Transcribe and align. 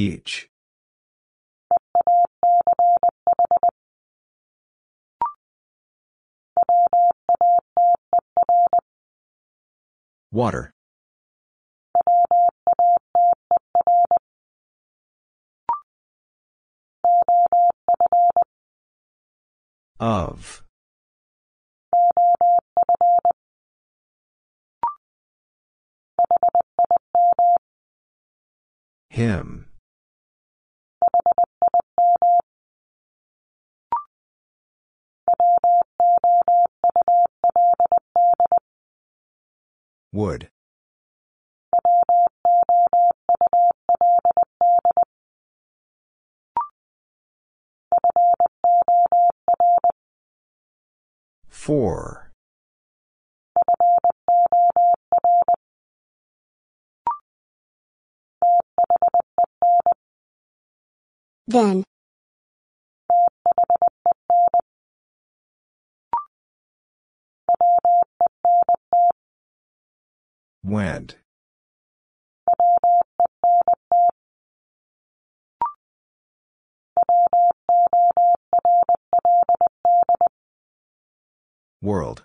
Each. 0.00 0.48
Water. 10.32 10.72
Of. 19.98 20.62
Him. 29.10 29.69
Would. 40.12 40.50
Four. 51.48 52.32
Then. 61.46 61.84
Went. 70.62 71.16
World. 81.82 82.24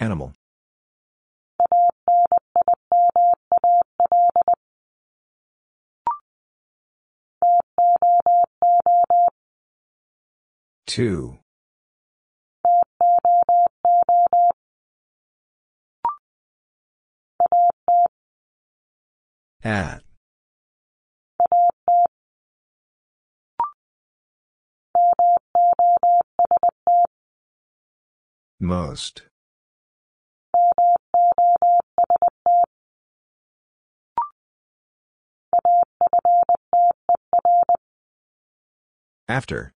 Animal. 0.00 0.34
Two. 10.86 11.38
At. 19.64 20.02
Most. 28.60 29.22
After. 39.28 39.72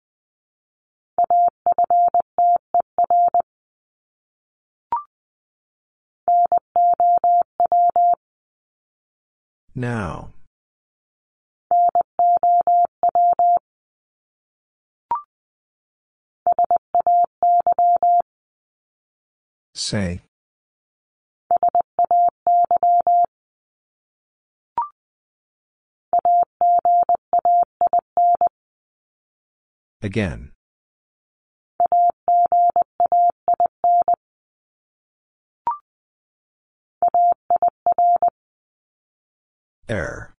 Now. 9.74 10.30
Say. 19.74 20.22
Again. 30.04 30.52
Air. 39.88 40.34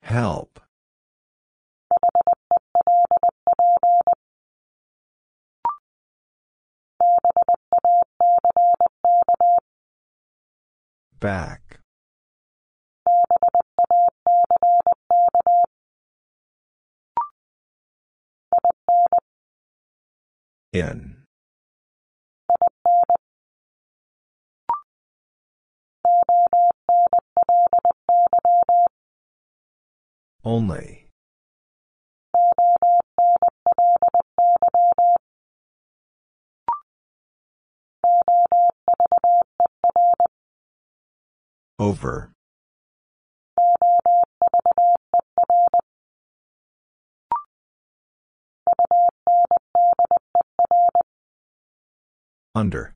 Help. 0.00 0.58
Back. 11.18 11.80
In. 20.72 21.24
Only. 30.44 31.05
Over. 41.78 42.32
Under. 52.54 52.94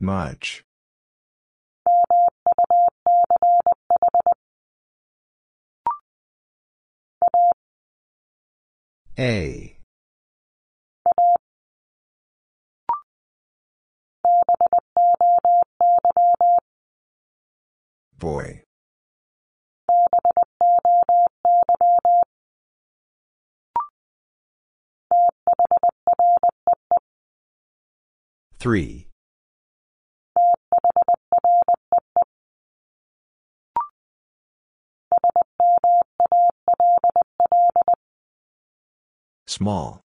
Much. 0.00 0.64
A. 9.16 9.78
Boy. 18.18 18.62
Three. 28.58 29.06
Small. 39.56 40.00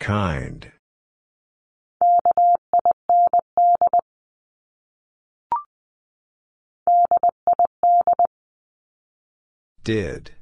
Kind. 0.00 0.72
Did. 9.84 10.35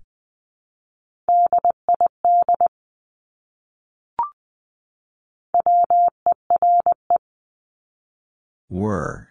Were. 8.71 9.29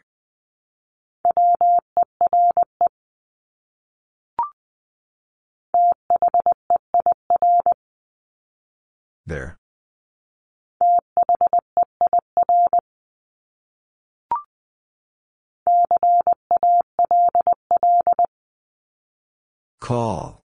There. 9.26 9.58
Call. 19.80 20.43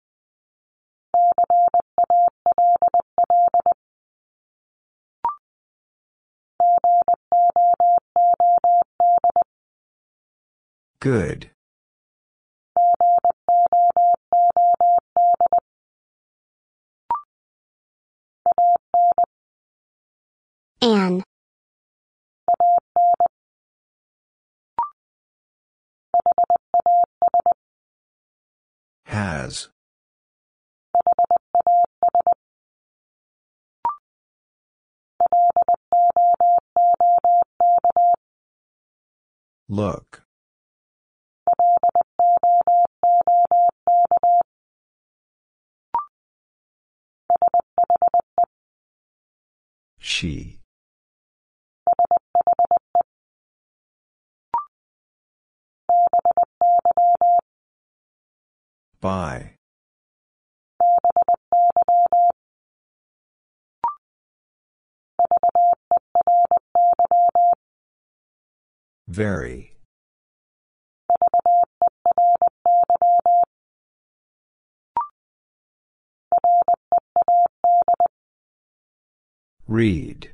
Good. 11.02 11.50
An. 20.80 21.24
Has. 29.06 29.70
Look. 39.68 40.22
She. 50.22 50.60
By. 59.00 59.54
Very. 69.08 69.72
Read. 79.72 80.30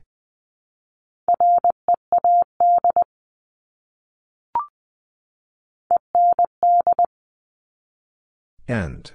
End. 8.67 9.13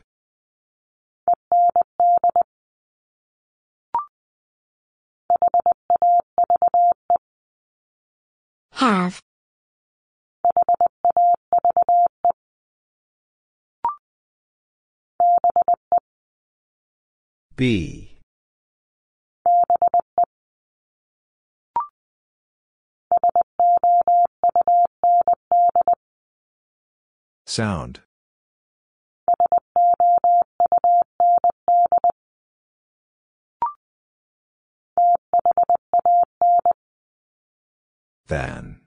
Have. 8.72 9.20
Be. 17.58 18.03
Sound. 27.54 28.00
Than. 38.26 38.82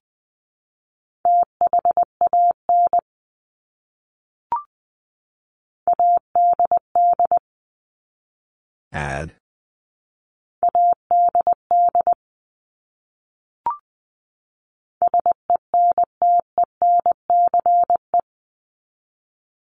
Add. 8.90 9.36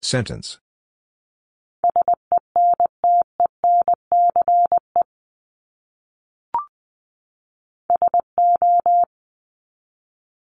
Sentence. 0.05 0.59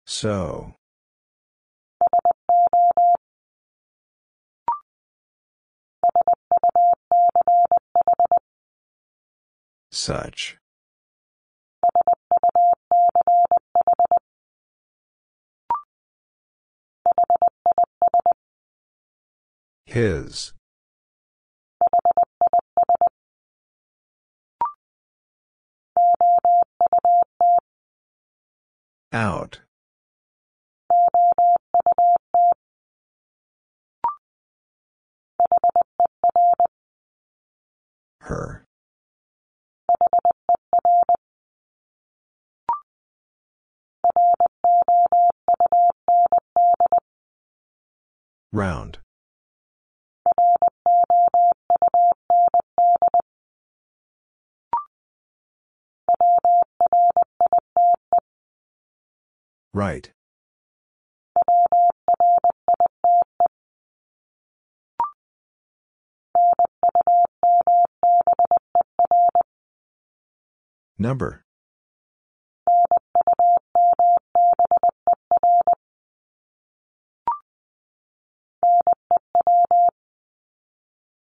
So. 0.07 0.75
Such. 9.93 10.59
His. 19.95 20.53
Out. 29.13 29.61
Her. 38.23 38.65
Round. 48.53 48.99
Right. 59.73 60.13
Number. 70.97 71.45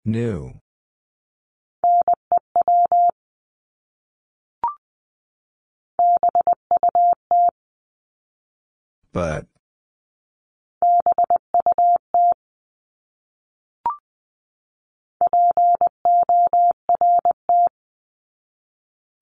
New. 0.04 0.62
But. 9.16 9.46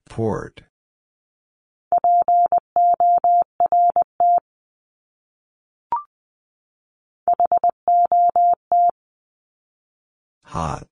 Port. 0.09 0.63
Hot. 10.41 10.87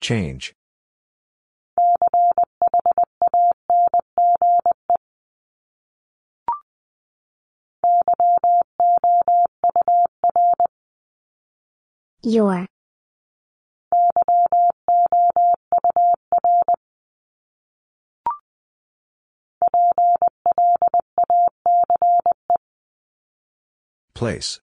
Change. 0.00 0.54
Your. 12.22 12.66
Place. 24.14 24.60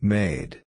Made. 0.00 0.60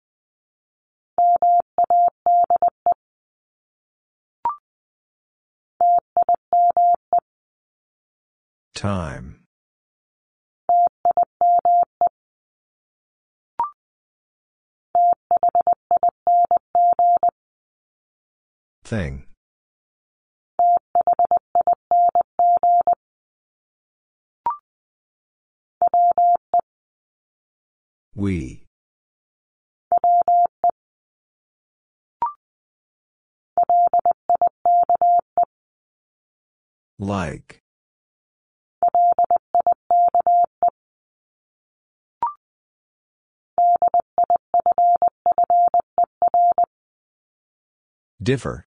Time. 8.73 9.41
Thing. 18.85 19.25
We. 28.15 28.65
Like. 36.97 37.61
Differ. 48.23 48.65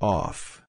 Off. 0.00 0.62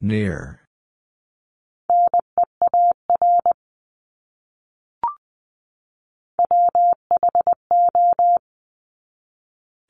Near. 0.00 0.60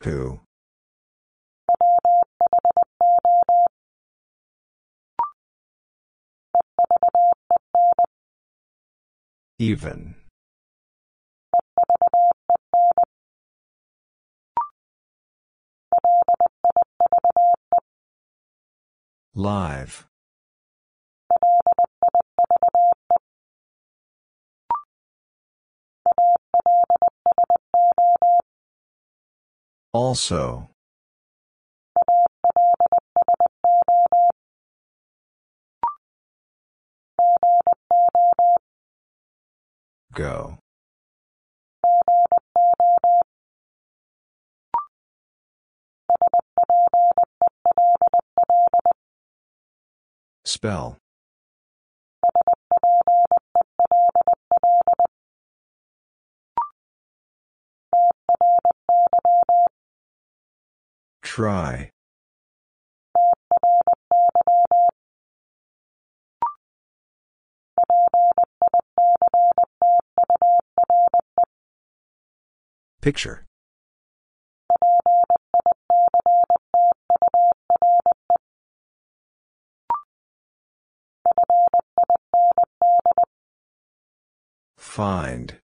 Who? 0.02 0.40
Even. 9.62 10.16
Live. 19.36 20.08
Also. 29.92 30.71
Go. 40.14 40.58
Spell. 50.44 50.98
Try. 61.22 61.90
Picture. 73.00 73.44
Find. 84.76 85.58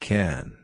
Can. 0.00 0.59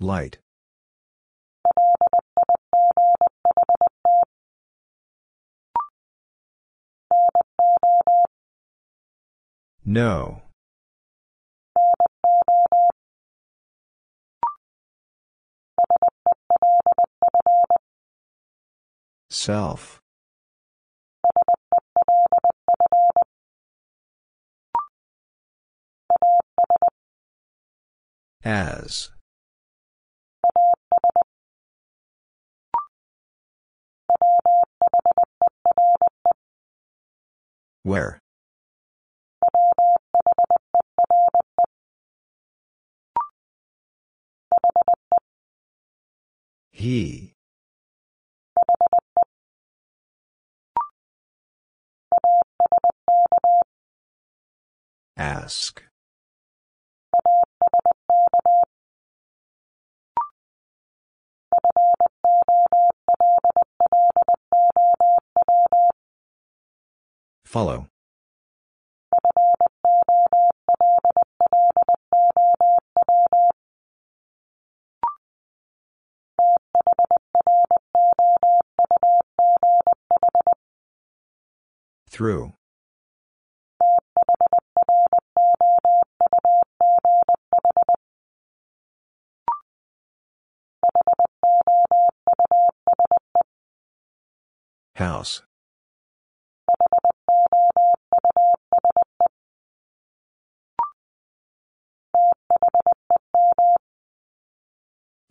Light. 0.00 0.38
No. 9.84 10.42
Self. 19.30 20.00
As. 28.44 29.10
Where? 37.82 38.20
He. 46.70 47.34
Ask. 55.16 55.87
Follow. 67.48 67.86
Through. 82.10 82.52
House. 94.96 95.47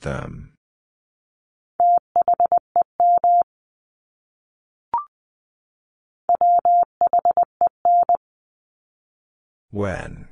Them. 0.02 0.54
When. 9.72 10.28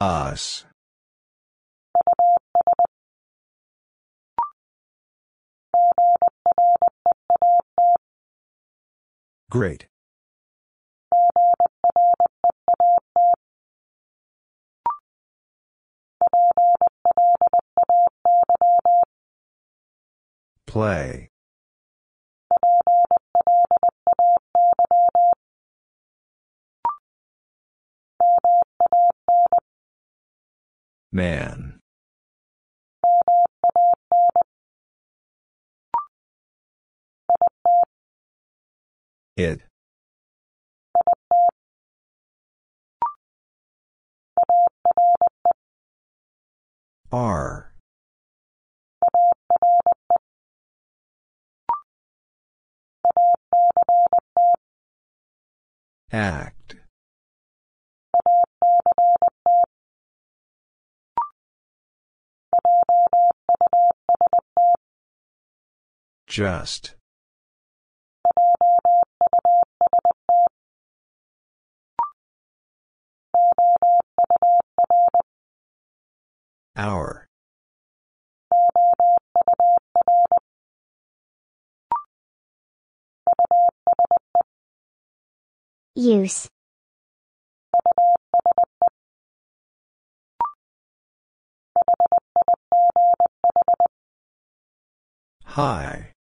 Us. 0.00 0.64
Great. 9.50 9.86
Play. 20.66 21.30
Man. 31.10 31.77
It. 39.38 39.60
Are. 47.12 47.72
Act. 56.10 56.74
Just. 66.26 66.96
Hour. 76.76 77.26
Use. 85.96 86.48
High. 95.44 96.12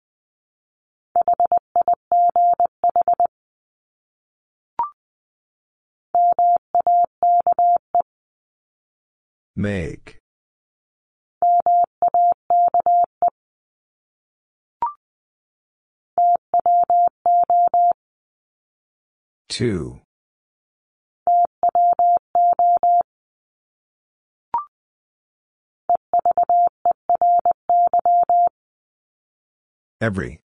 Make. 9.59 10.19
Two. 19.49 20.01
Every. 30.03 30.46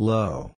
Low. 0.00 0.52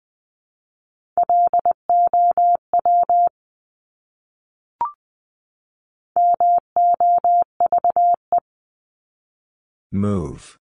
Move. 9.90 10.58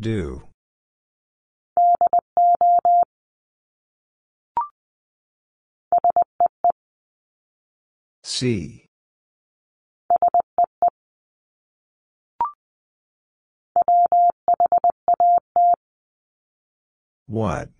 Do. 0.00 0.42
See. 8.24 8.81
What? 17.32 17.70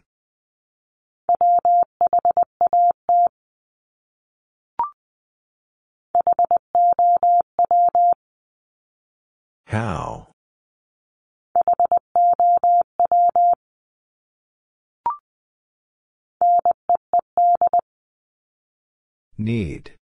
How? 9.67 10.29
Need. 19.37 19.93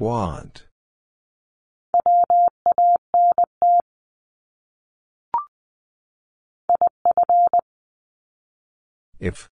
Want. 0.00 0.64
If. 9.18 9.50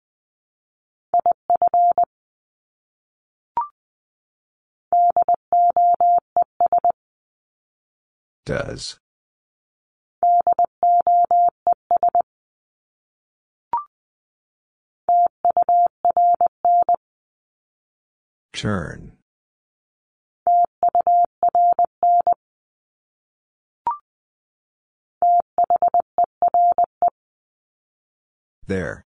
Does. 8.44 8.98
Turn. 18.52 19.11
There. 28.66 29.04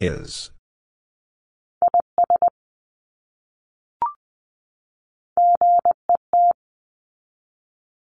Is. 0.00 0.50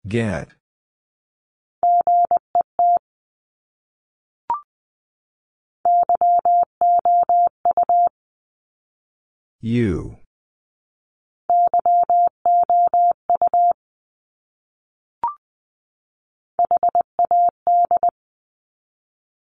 Get. 0.08 0.50
You. 9.62 10.19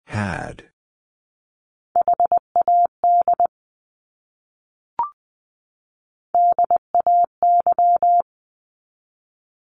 Had. 0.07 0.64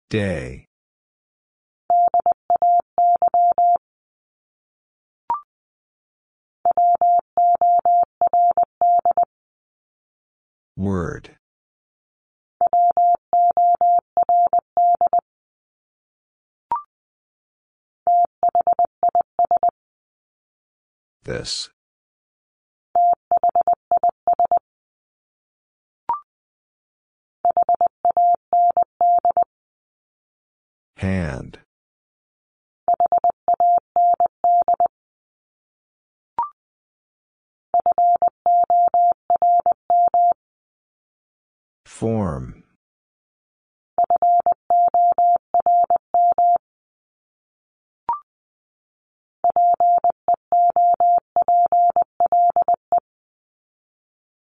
Day. 0.10 0.68
Word. 10.78 11.35
This. 21.26 21.70
Hand. 30.98 31.60
Form. 41.86 42.65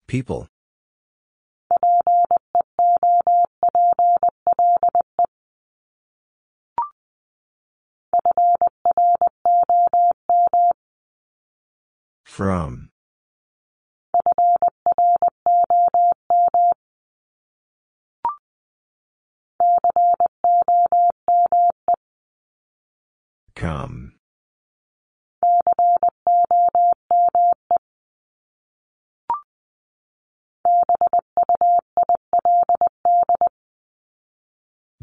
People. 0.07 0.47
From. 12.23 12.89
Come. 23.55 24.15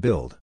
Build. 0.02 0.36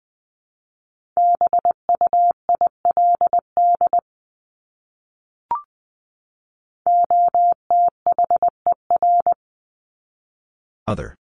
Other. 10.86 11.14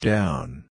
Down. 0.00 0.64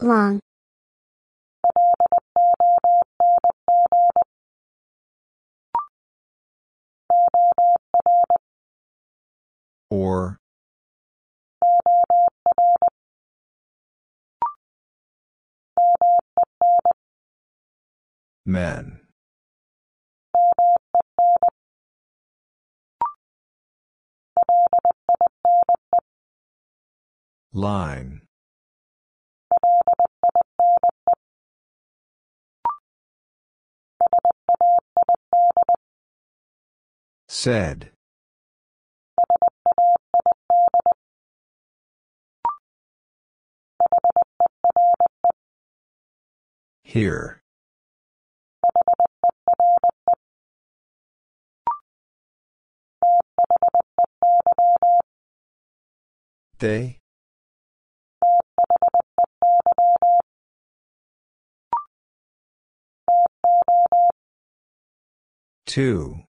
Long, 0.00 0.40
Or. 9.90 10.38
Men. 18.44 19.00
Line. 27.52 28.25
Said. 37.38 37.90
Here. 46.82 47.42
They? 56.58 57.00
Two. 65.66 66.25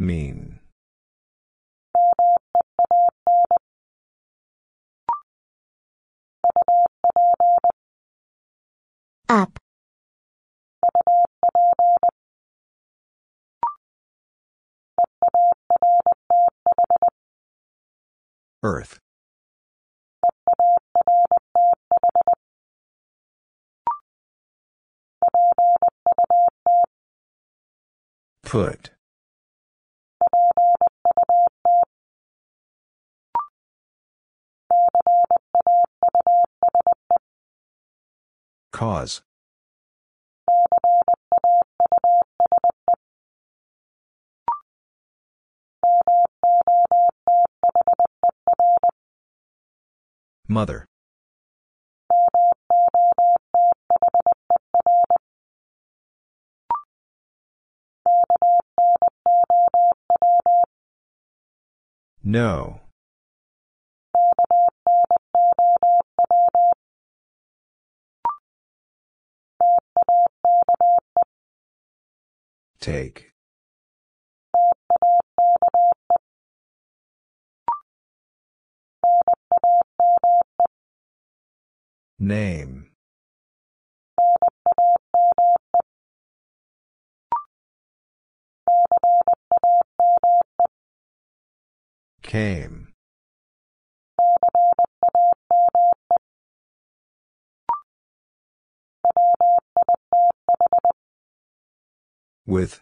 Mean. 0.00 0.60
up, 9.28 9.58
Earth. 18.62 18.98
Put. 28.42 28.90
Cause. 38.72 39.22
Mother. 50.48 50.86
No. 62.22 62.79
Take. 72.80 73.32
Name. 82.18 82.90
Came. 92.22 92.79
With. 102.50 102.80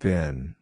Been. 0.00 0.56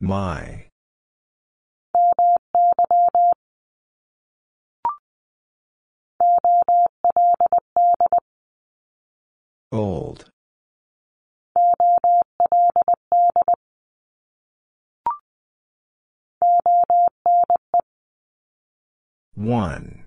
My. 0.00 0.66
Old. 9.72 10.31
One. 19.34 20.04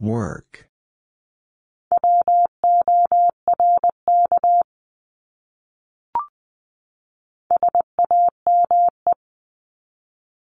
Work. 0.00 0.68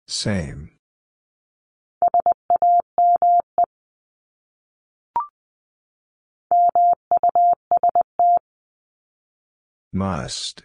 Same. 0.08 0.79
Must. 9.92 10.62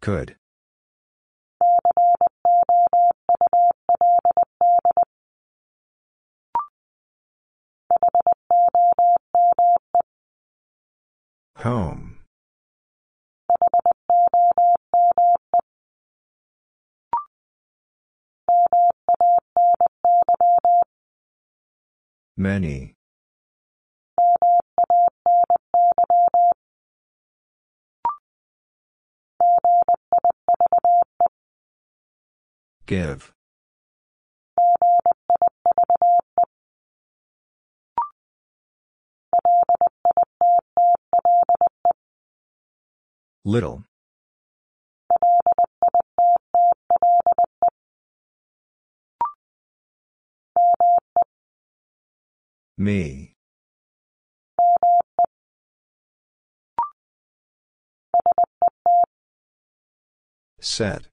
Could. 0.00 0.36
Home. 11.56 12.09
Many. 22.36 22.94
Give. 32.86 33.32
Little. 43.44 43.84
Me. 52.80 53.34
Set. 60.60 61.08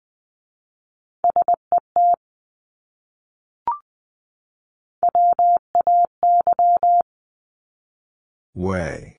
Way. 8.56 9.17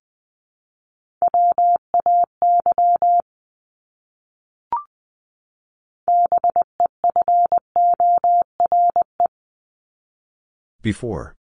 Before. 10.80 11.37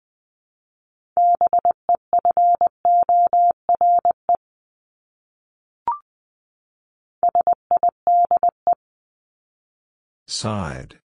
Side. 10.35 10.99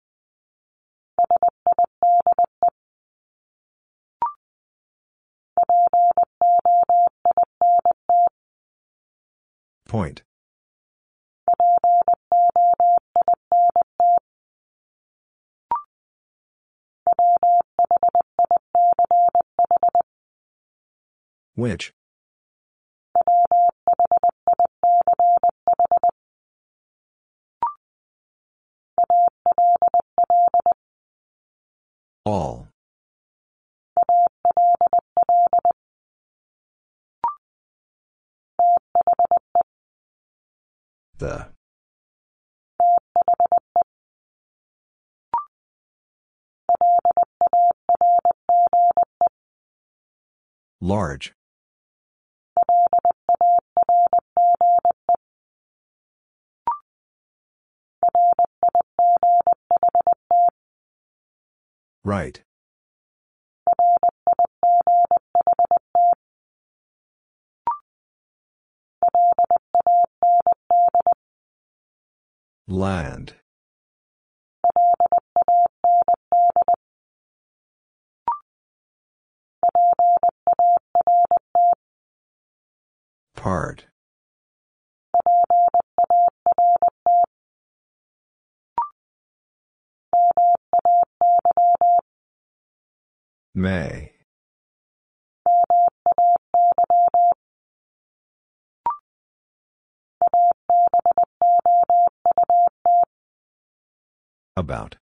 Point. 9.86 10.22
Which? 21.54 21.92
All. 32.28 32.68
The. 41.16 41.46
Large. 50.82 51.37
Right. 62.08 62.40
Land. 72.66 73.34
Part. 83.36 83.88
May. 93.54 94.12
About. 104.56 104.96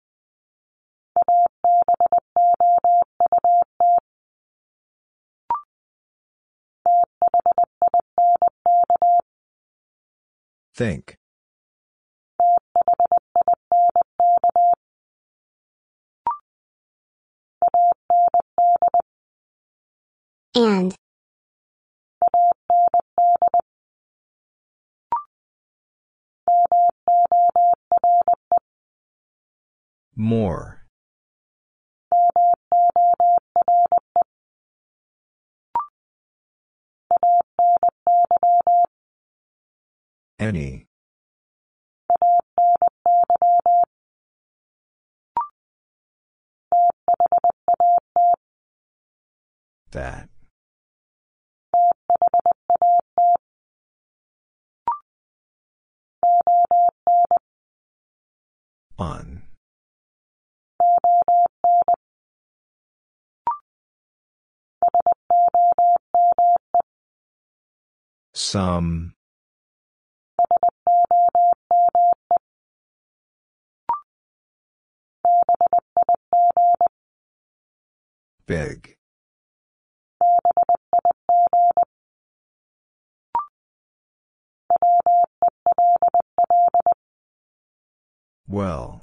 Think. 10.74 11.21
And. 20.54 20.94
More. 30.14 30.84
Any. 40.38 40.86
That. 49.92 50.28
On. 59.02 59.42
Some. 68.32 69.14
Big. 78.46 78.96
Well. 88.52 89.00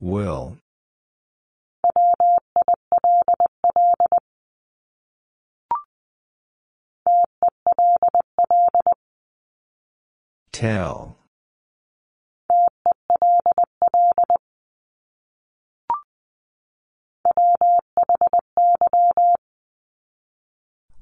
Will. 0.00 0.56
Tell. 10.50 11.19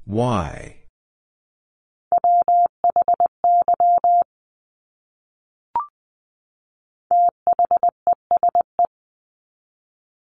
Why? 0.09 0.77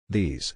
These. 0.10 0.54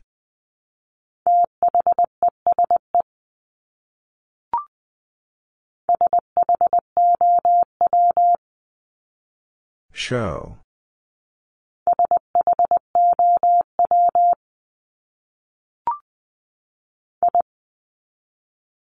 Show. 9.94 10.58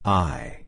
I. 0.05 0.65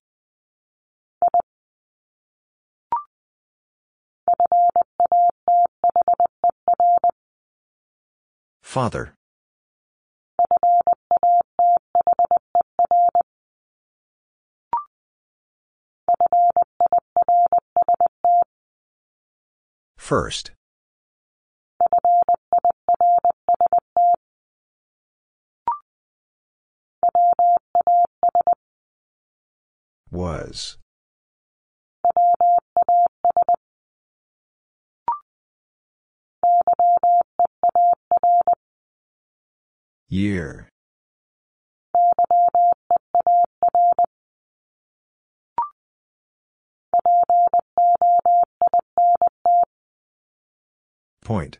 Father. 8.62 9.14
First. 19.96 20.50
Was. 30.12 30.76
Year. 40.10 40.68
Point. 51.24 51.58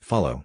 Follow. 0.00 0.42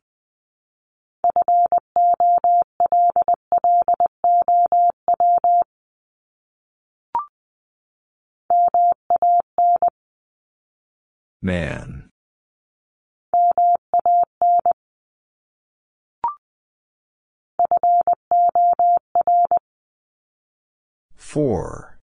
Man. 11.41 12.09
Four. 21.15 21.99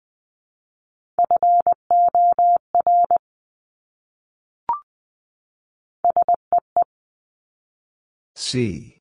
See. 8.34 8.98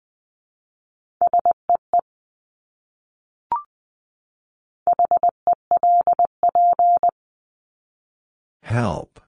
Help. 8.62 9.22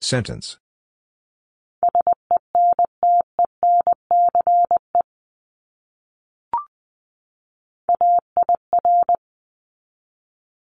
Sentence. 0.00 0.58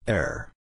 Error. 0.09 0.55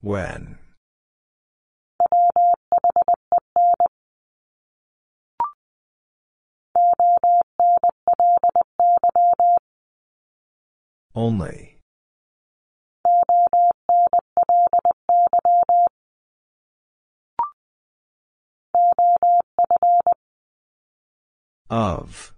When. 0.00 0.58
Only. 11.14 11.73
Of. 21.74 22.32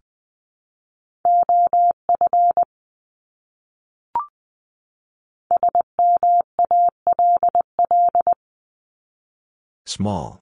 Small. 9.84 10.40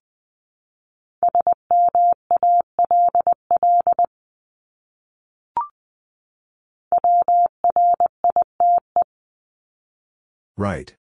Right. 10.57 10.95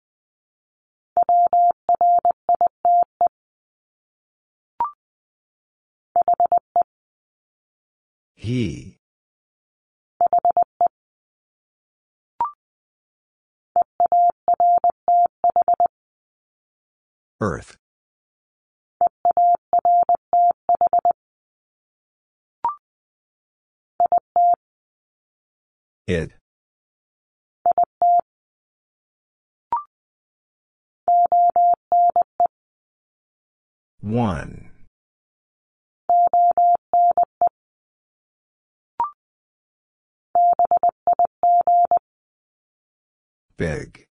He. 8.42 8.98
Earth. 17.39 17.78
It. 26.08 26.32
One. 34.00 34.70
Big. 43.57 44.07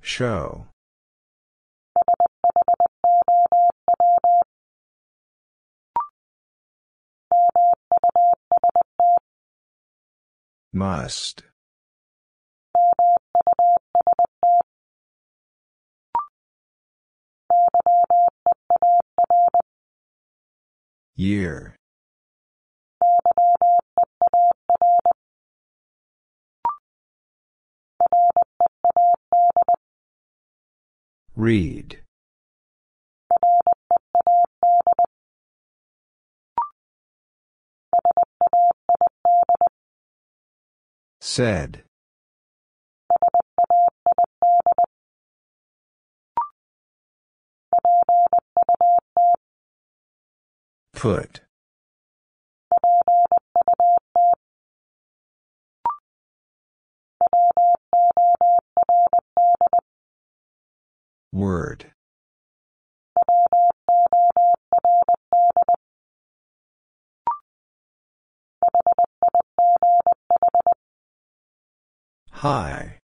Show. 0.00 0.66
Must. 10.72 11.47
Year. 21.16 21.74
Read. 31.34 32.00
Said. 41.20 41.87
Put. 50.94 51.40
Word. 61.32 61.92
High. 72.32 72.97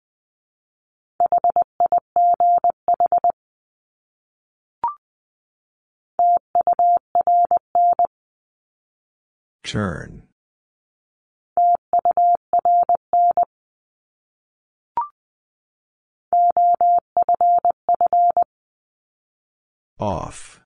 Turn. 9.64 10.24
Off. 19.98 20.60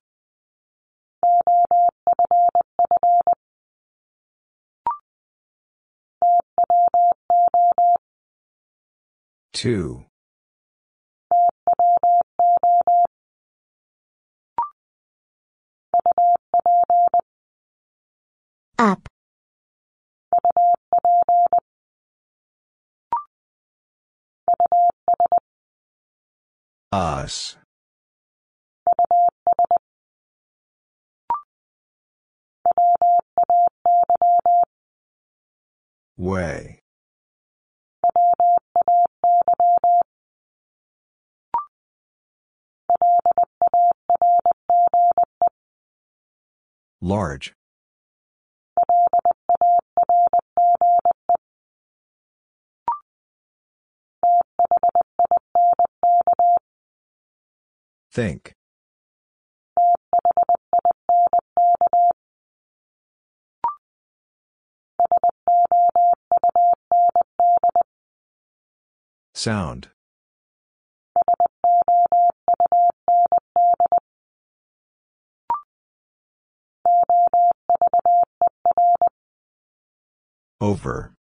Two. 9.52 10.04
Up. 18.78 19.08
Us. 26.92 27.56
Way. 36.16 36.78
Large. 47.00 47.57
Think. 58.18 58.52
Sound. 69.34 69.90
Over. 80.60 81.17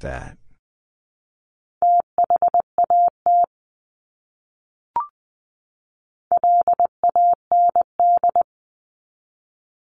That. 0.00 0.38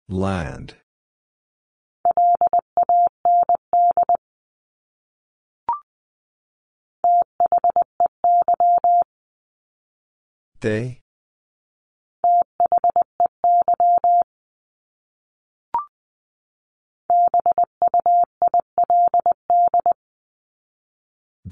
Land. 0.08 0.74
They? 10.60 11.02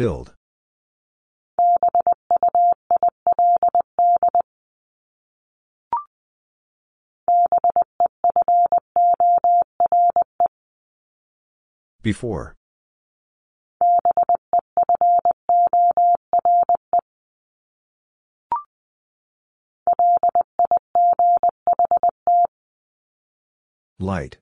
Build. 0.00 0.32
Before. 12.00 12.56
Light. 23.98 24.38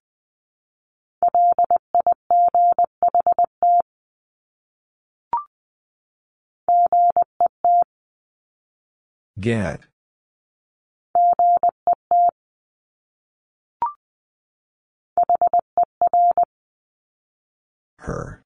Get. 9.41 9.81
Her. 17.99 18.43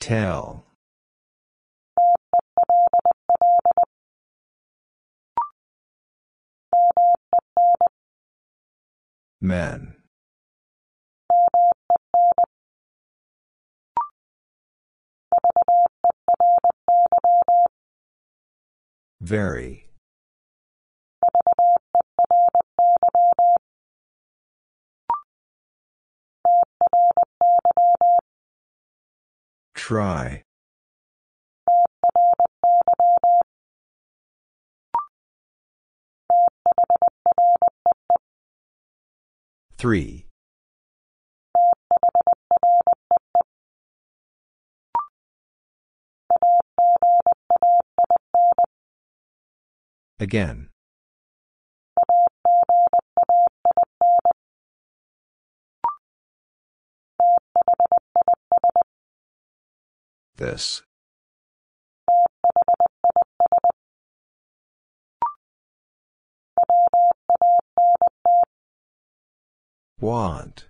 Tell. 0.00 0.64
Men. 9.40 9.99
Very. 19.20 19.86
Try. 29.74 30.42
Three. 39.76 40.26
Again. 50.20 50.68
This. 60.36 60.82
Want. 69.98 70.66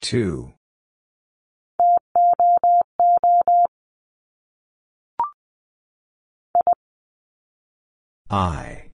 Two. 0.00 0.52
I. 8.30 8.90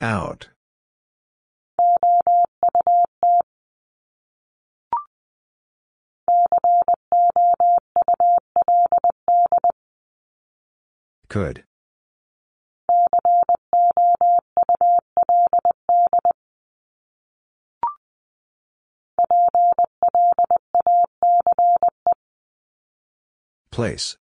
Out. 0.00 0.48
Could. 11.28 11.64
Place. 23.70 24.16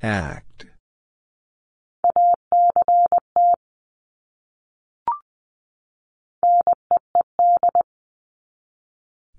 Act. 0.00 0.51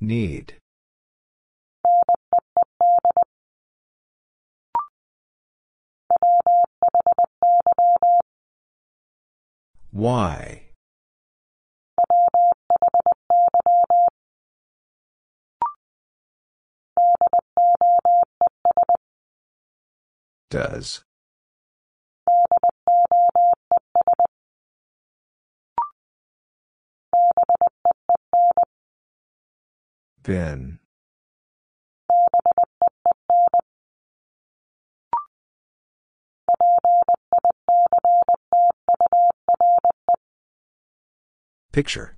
Need. 0.03 0.55
Why? 9.91 10.63
Does. 20.49 21.05
Been. 30.23 30.79
Picture. 41.73 42.15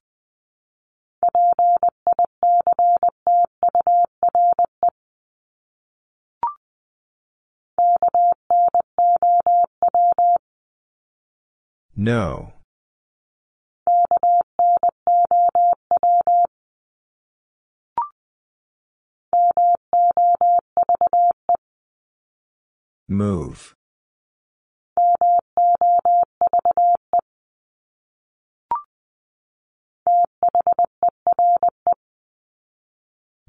No. 11.95 12.54
Move. 23.07 23.75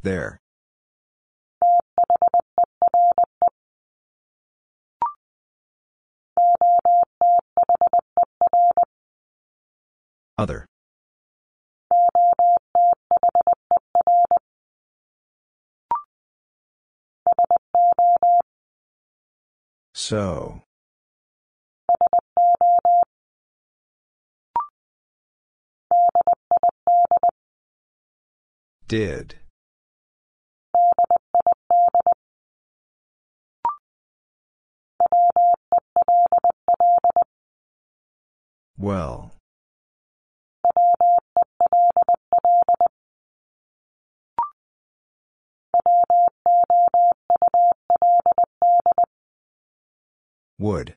There. 0.02 0.38
Other. 10.38 10.66
So. 20.08 20.62
Did. 28.86 29.34
Well. 38.78 39.32
Would. 50.58 50.96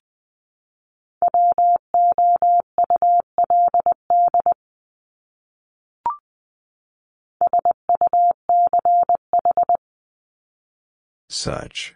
Such. 11.29 11.95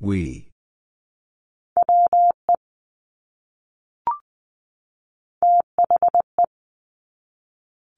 We. 0.00 0.50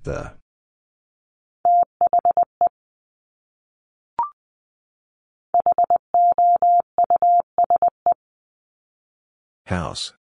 The. 0.02 0.43
House. 9.66 10.12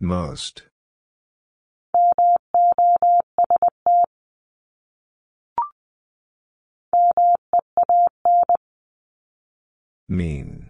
Most. 0.00 0.64
Mean. 10.08 10.63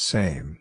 Same. 0.00 0.56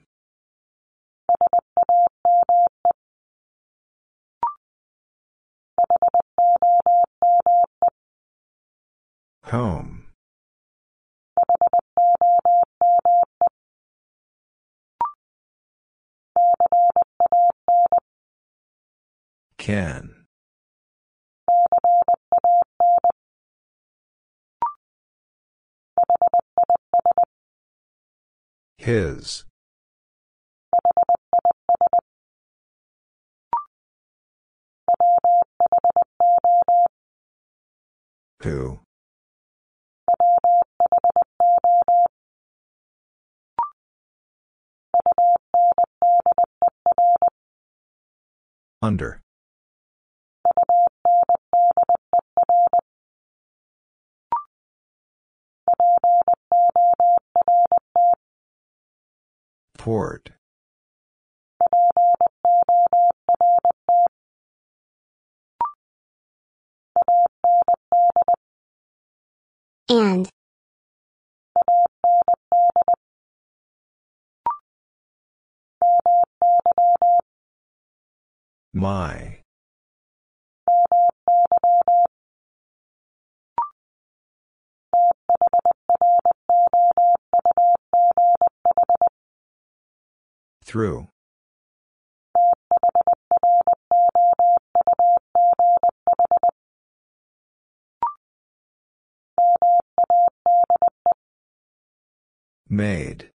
Home. 9.45 10.07
Can. 19.57 20.19
His. 28.89 29.45
Who? 38.41 38.79
Under. 48.81 49.21
Port. 59.80 60.32
And. 69.88 70.30
My. 78.73 79.39
Through. 90.70 91.07
Made. 102.70 103.32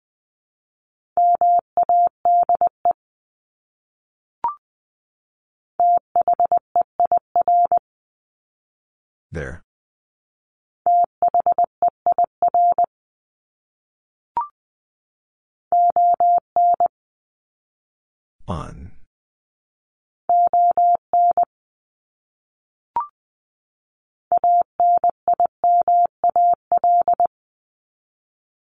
There. 9.31 9.63
On. 18.51 18.91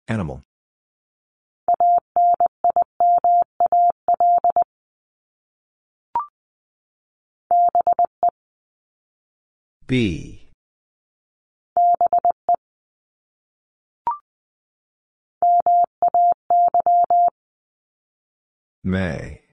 Animal. 0.10 0.44
Be. 9.88 10.50
May. 18.84 19.49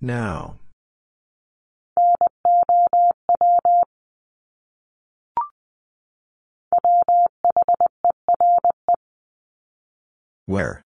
Now. 0.00 0.56
Where? 10.46 10.82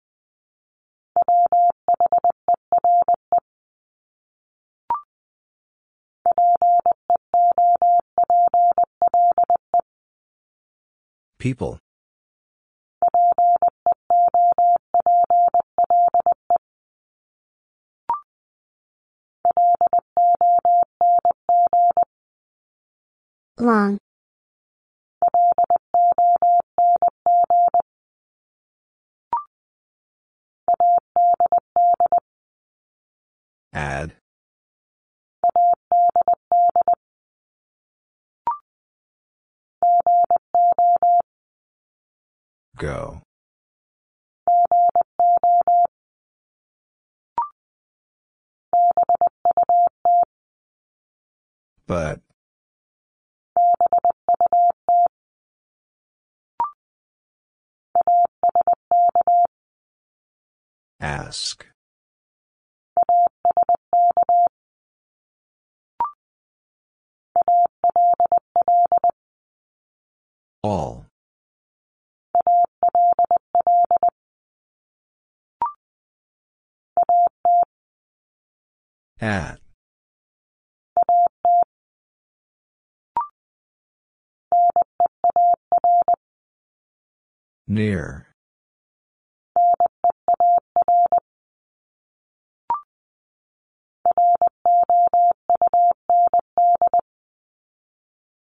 People. 11.38 11.82
Long. 23.59 23.97
Add. 33.73 34.13
Go. 42.77 43.21
But. 51.88 52.21
Ask. 60.99 61.67
All. 70.63 71.12
At. 79.24 79.61
Near. 87.65 88.28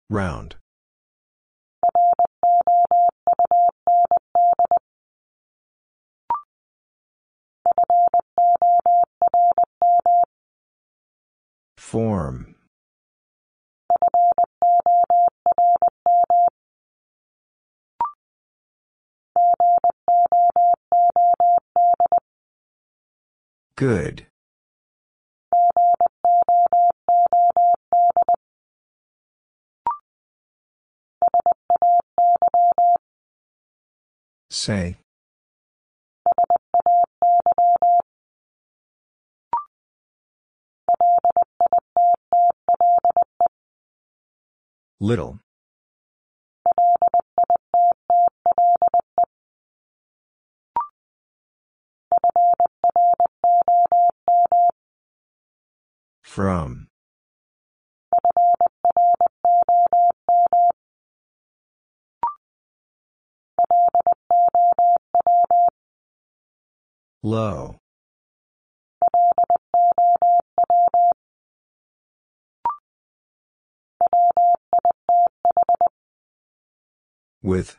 Round. 0.09 0.58
Form. 11.89 12.53
Good. 23.75 24.27
Say. 34.51 34.97
Little. 45.01 45.39
From. 56.21 56.87
Low. 67.23 67.78
With. 77.41 77.77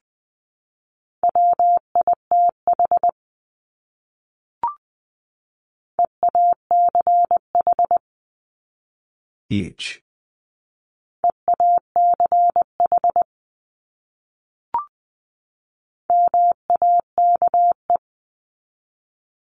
Each. 9.50 10.00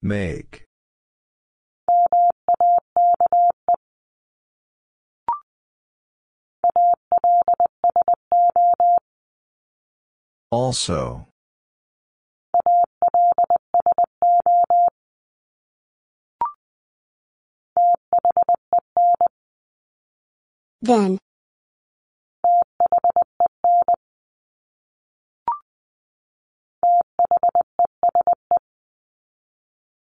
Make. 0.02 0.71
Also. 10.52 11.28
Then. 20.82 21.18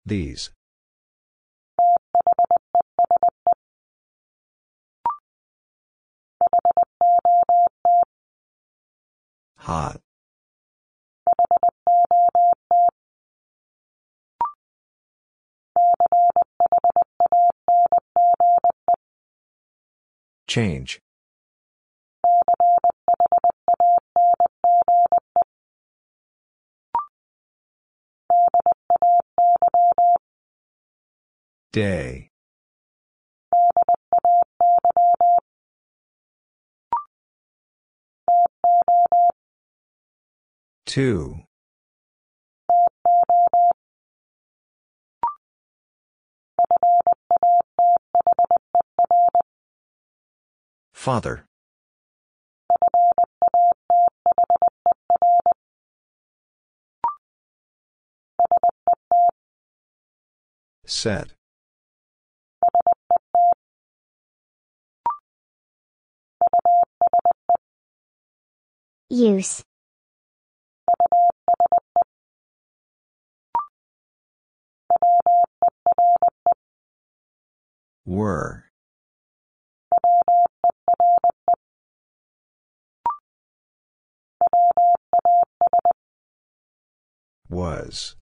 These. 0.06 0.52
Hot. 9.58 10.00
Change. 20.48 21.02
Day. 31.72 32.30
Two. 40.96 41.42
Father. 50.94 51.48
Set. 60.86 61.34
Use. 69.10 69.66
Were. 78.06 78.66
Was. 87.50 88.16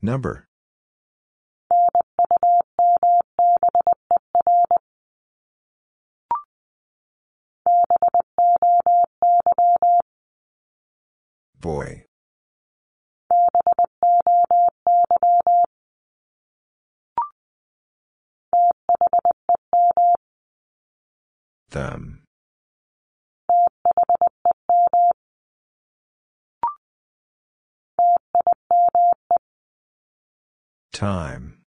Number. 0.00 0.48
Boy. 11.60 12.04
Them. 21.70 22.24
Time. 30.92 31.61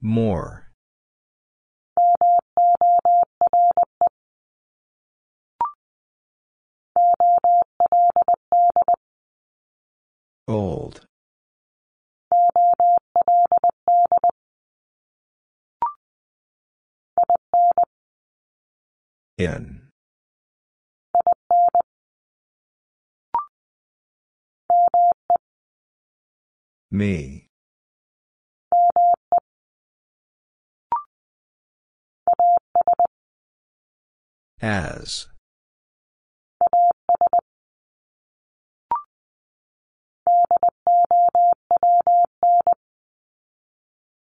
More. 0.00 0.72
Old. 10.48 11.06
In. 19.38 19.81
Me. 26.94 27.48
As. 34.60 35.26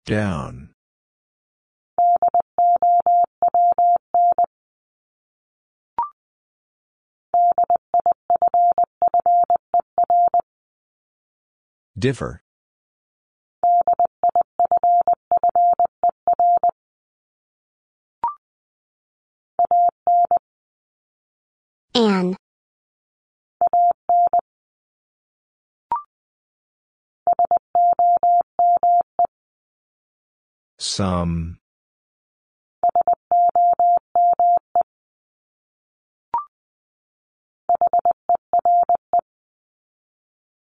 Down. 0.04 0.74
Differ. 11.98 12.42
An. 21.98 22.36
Some. 30.78 31.58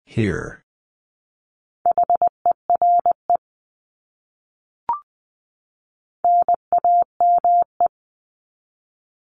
Here. 0.06 0.66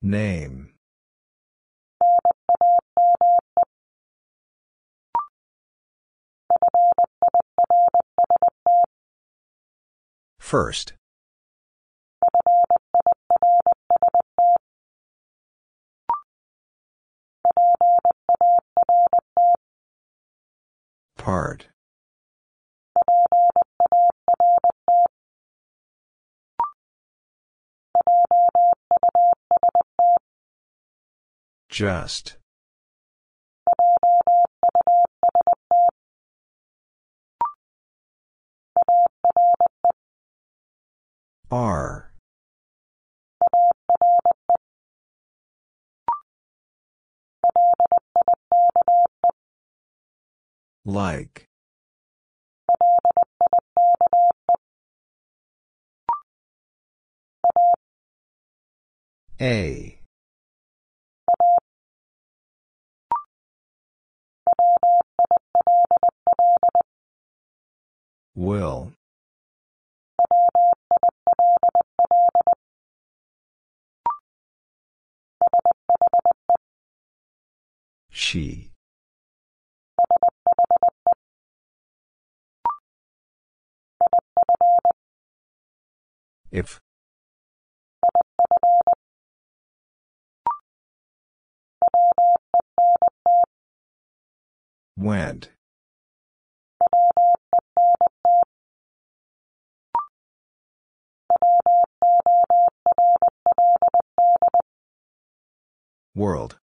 Name. 0.01 0.72
First. 10.53 10.93
Part. 21.17 21.67
Just. 31.69 32.37
Are. 41.51 42.11
Like. 50.85 51.47
A. 59.39 59.92
Will. 68.35 68.91
She. 78.09 78.71
If. 86.51 86.79
Went. 94.97 95.52
World. 106.15 106.57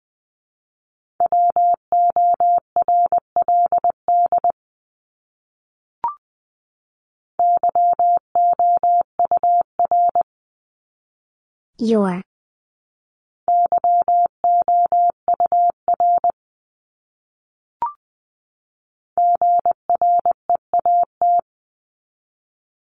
Your. 11.78 12.22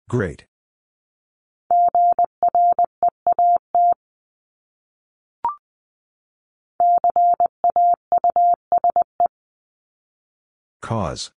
Great. 0.07 0.45
Cause. 10.81 11.31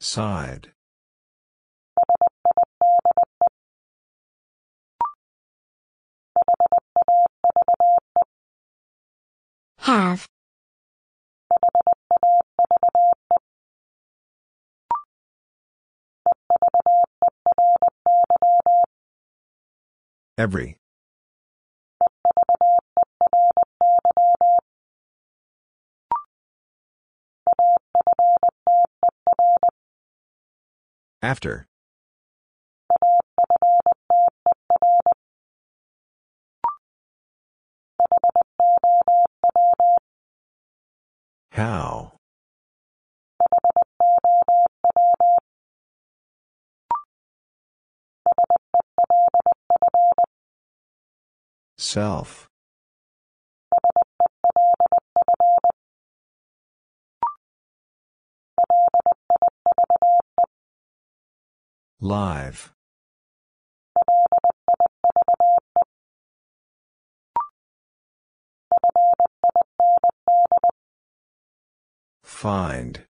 Side. 0.00 0.72
Have. 9.88 10.28
Every. 20.36 20.76
After. 31.22 31.66
How? 41.58 42.12
Self. 51.76 52.46
Live. 62.00 62.72
Find. 72.38 73.02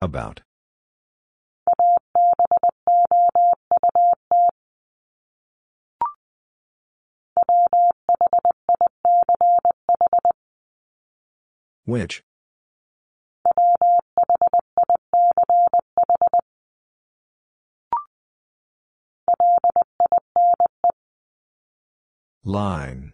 About. 0.00 0.40
Which? 11.84 12.22
Line. 22.44 23.12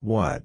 What? 0.00 0.44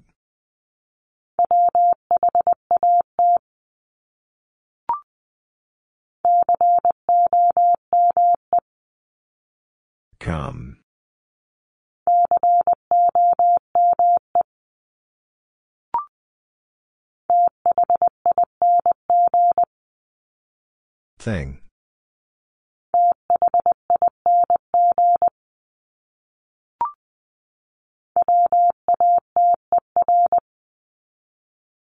Come. 10.18 10.81
Thing. 21.22 21.60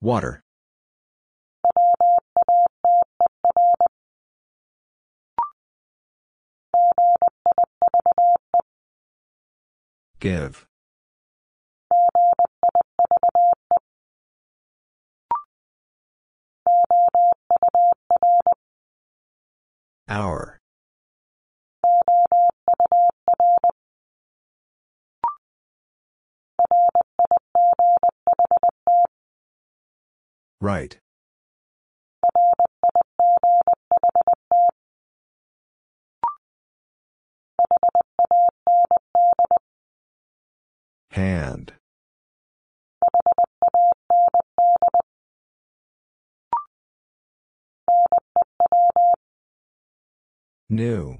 Water. 0.02 0.42
Give. 10.20 10.66
Our. 20.08 20.60
Right. 30.60 30.98
Hand. 41.10 41.74
New. 50.72 51.18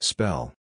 Spell. 0.00 0.52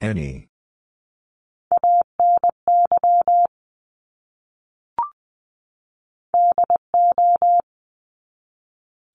Any. 0.00 0.47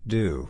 Do. 0.06 0.50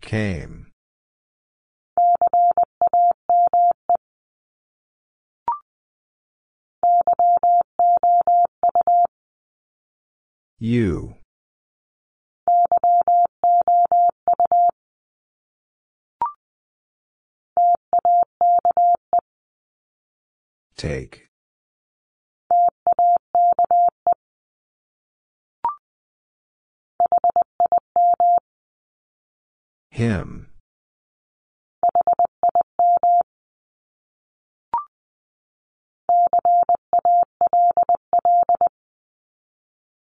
Came. 0.00 0.72
You. 10.58 11.19
Take. 20.80 21.28
Him. 29.90 30.46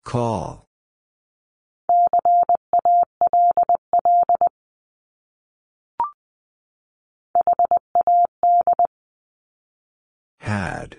Call. 0.05 0.62
Had. 10.53 10.99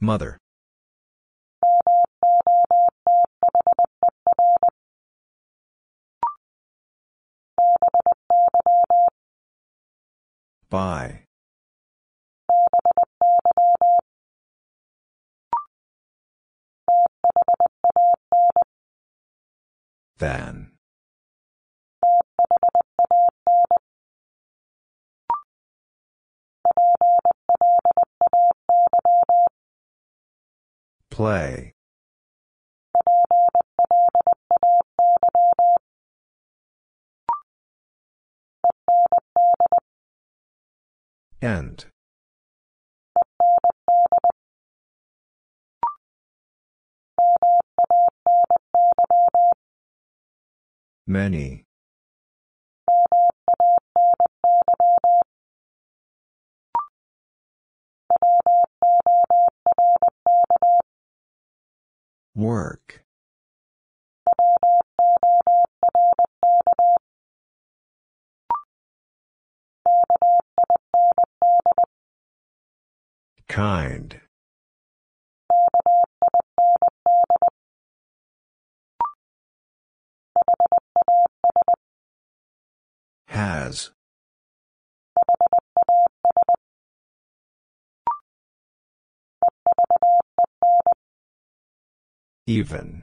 Mother. 0.00 0.38
By. 10.70 11.19
Than. 20.20 20.72
Play. 31.08 31.72
End. 41.40 41.86
Many. 51.10 51.64
Work. 62.36 63.02
Kind. 73.48 74.20
Has. 83.40 83.90
Even. 92.46 93.02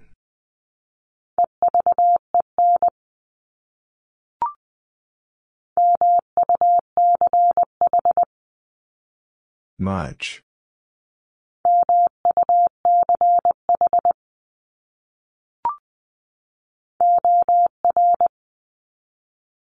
Much. 9.80 10.44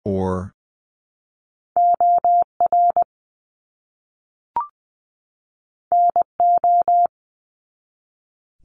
Or. 0.03 0.53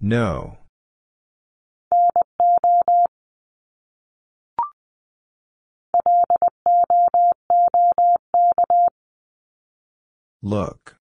No. 0.01 0.59
Look. 10.43 10.97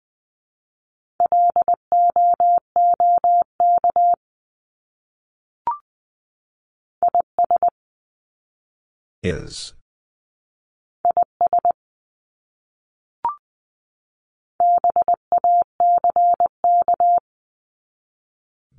Is. 9.24 9.74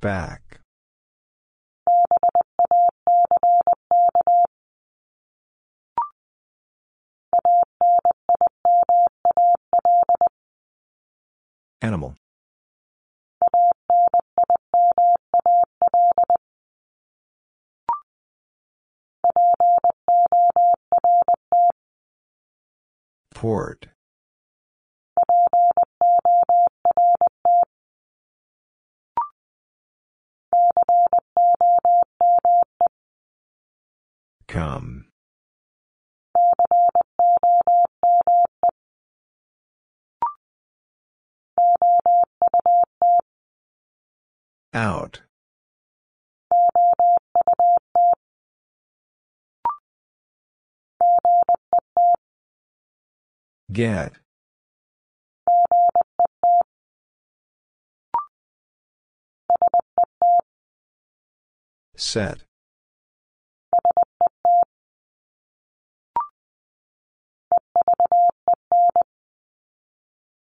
Back. 0.01 0.61
Animal. 11.83 12.15
Port. 23.35 23.89
Come. 34.49 35.07
Out. 44.73 45.23
Get. 53.73 54.13
Set. 61.97 62.43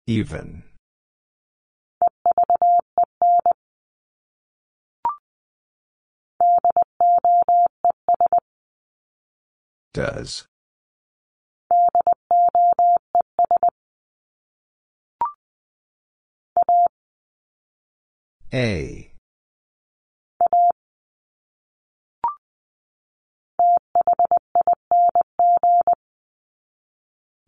Even. 0.06 0.64
Does. 9.94 10.46
A. 18.54 19.07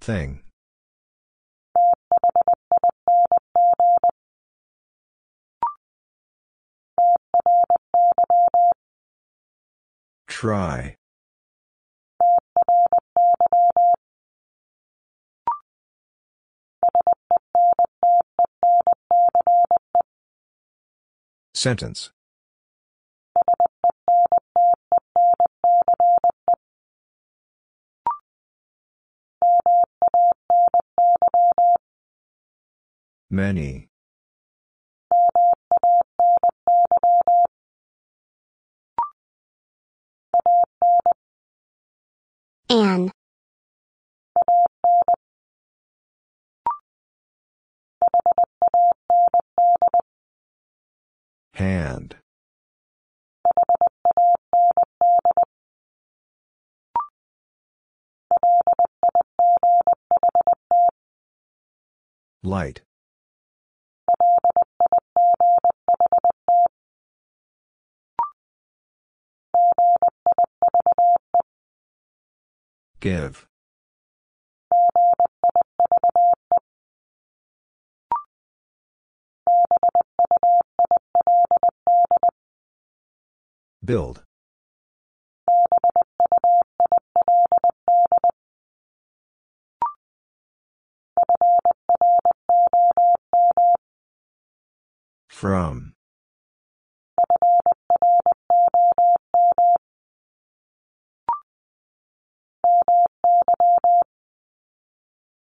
Thing. 0.10 0.40
Try. 10.28 10.96
Sentence. 21.54 22.10
Many. 33.32 33.90
An. 42.70 43.12
Hand. 51.54 52.16
Light. 62.42 62.82
Give. 73.00 73.48
Build. 83.84 84.24
From. 95.30 95.94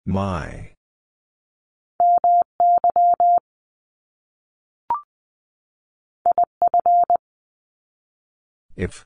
My. 0.06 0.72
If. 8.76 9.06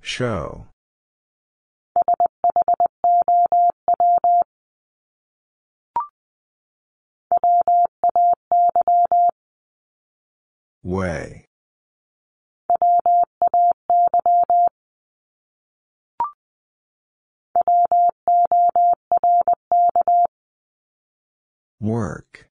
Show. 0.00 0.66
Way. 10.82 11.46
Work. 21.80 22.50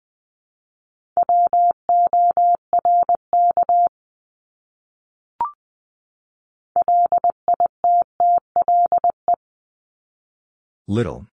Little. 10.87 11.27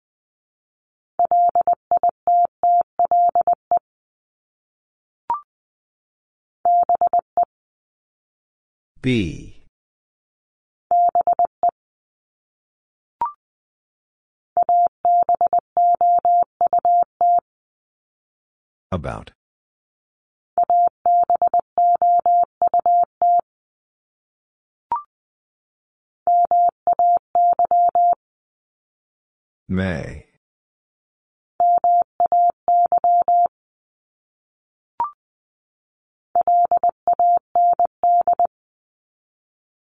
Be. 9.02 9.58
About. 18.92 19.32
May. 29.68 30.31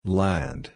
Land. 0.03 0.71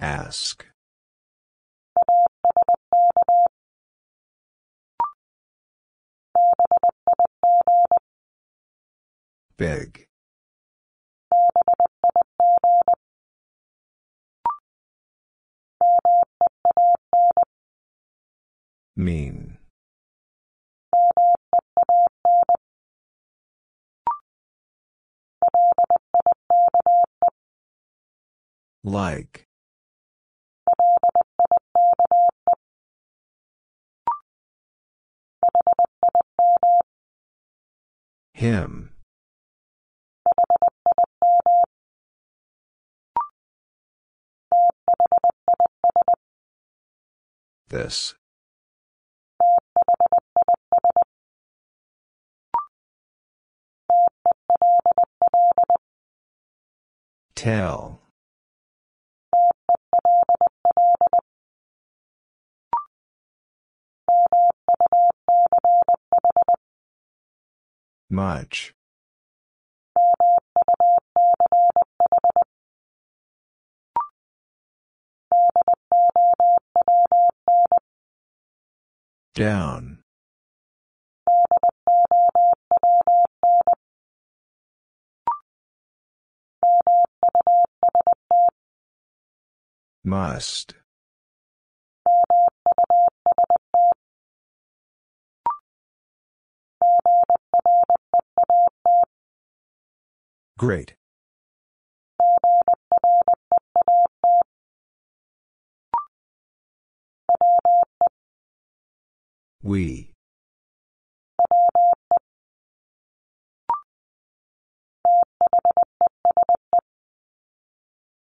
Ask. 0.00 0.66
Big. 9.58 10.09
Mean. 18.96 19.56
Like. 28.82 29.46
Him. 38.32 38.94
This. 47.68 48.14
Tell. 57.40 57.98
Much. 68.10 68.74
Down. 79.34 79.99
Must. 90.02 90.74
Great. 100.58 100.94
We. 109.62 110.12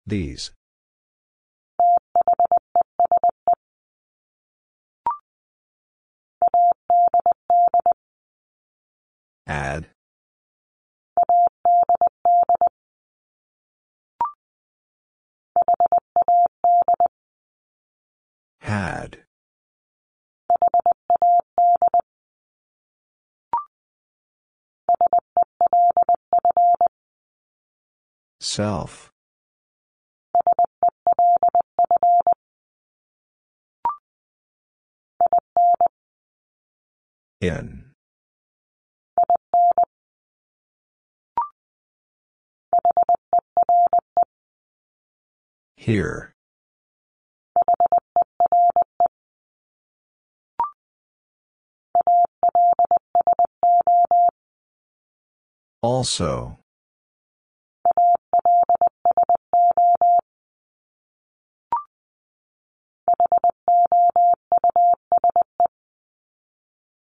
These. 0.05 0.51
Add. 9.45 9.87
Had. 18.61 19.17
Self. 28.39 29.11
In. 37.41 37.82
Here. 45.83 46.33
Also. 55.81 56.57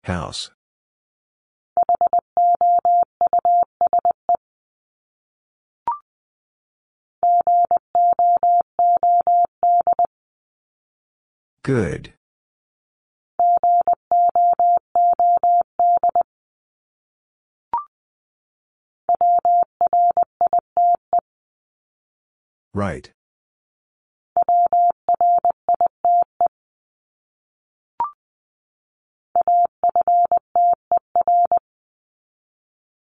House. 0.03 0.51
Good. 11.63 12.13
Right. 22.73 23.11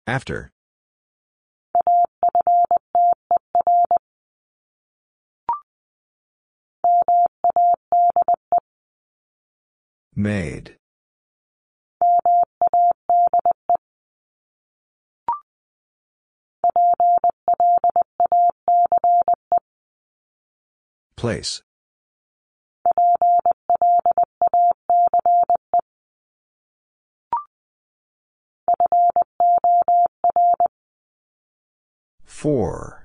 After. 0.07 0.51
Made. 10.15 10.75
Place. 21.15 21.63
For. 32.23 33.03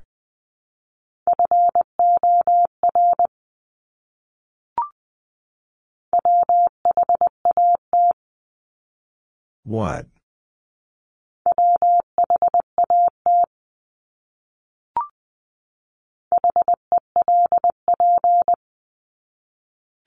What? 9.65 10.07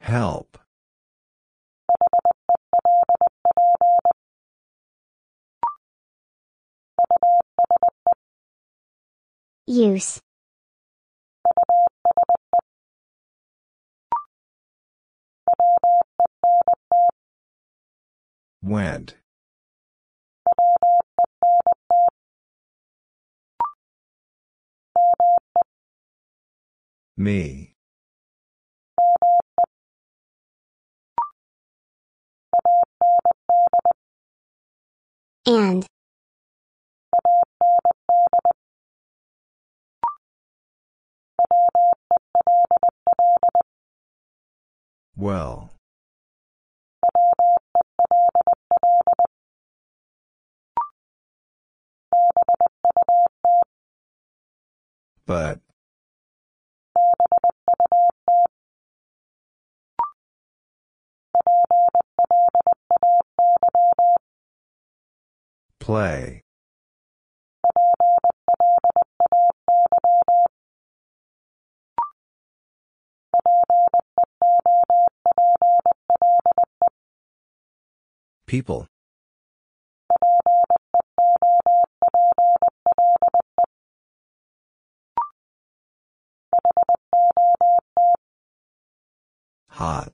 Help. 0.02 0.58
Use. 9.68 10.20
Went. 18.64 19.16
Me. 27.18 27.76
And. 35.46 35.86
Well. 45.16 45.71
But. 55.26 55.60
Play. 65.80 66.44
People. 78.46 78.88
Hot. 89.68 90.14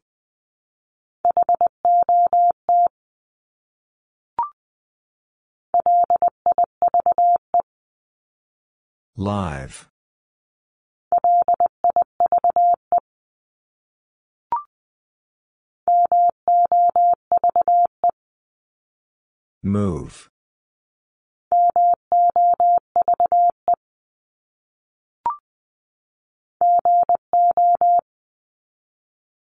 Live. 9.17 9.89
Move. 19.63 20.29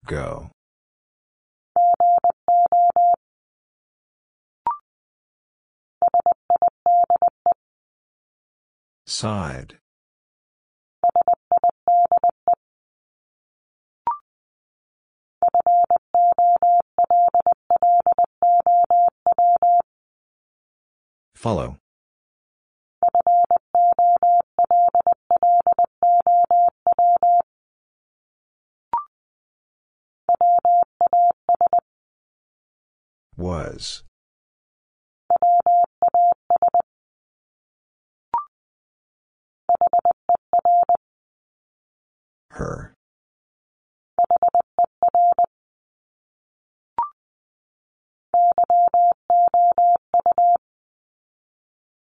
Go. 0.05 0.51
Side. 9.05 9.77
Follow. 21.35 21.77
Was. 33.37 34.01
Her. 42.49 42.95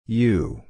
You. 0.07 0.63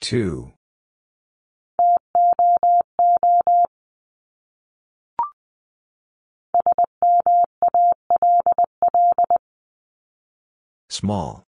Two. 0.00 0.52
Small. 10.88 11.44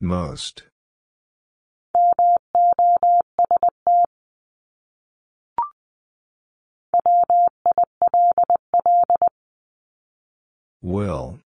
Most. 0.00 0.64
Will. 10.82 11.43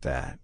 That. 0.00 0.38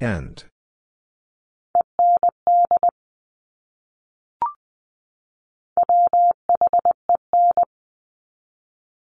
End. 0.00 0.44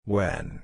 When. 0.04 0.62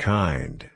Kind. 0.00 0.70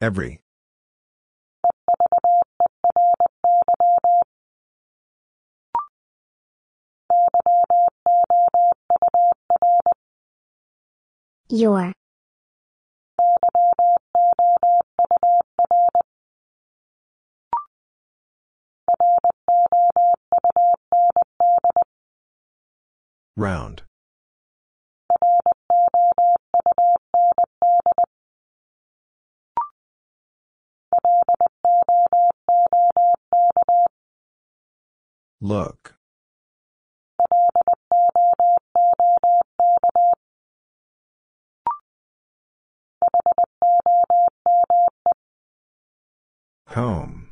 Every. 0.00 0.40
Your. 11.50 11.92
Round. 23.36 23.82
Look. 35.40 35.96
Home. 46.68 47.23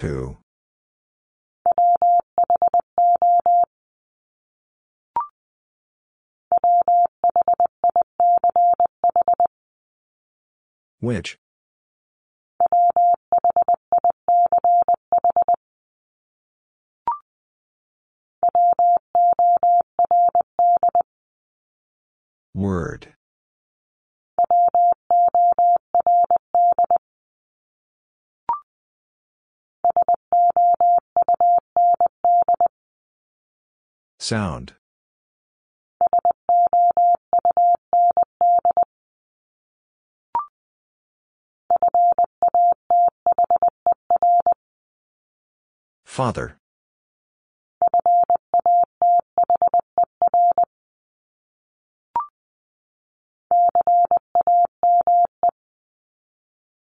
Who? 0.00 0.38
Which? 11.00 11.39
Word. 22.60 23.14
Sound. 34.18 34.74
Father. 46.04 46.59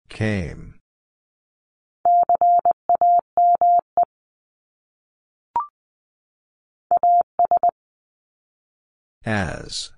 Came. 0.10 0.76
As. 9.26 9.92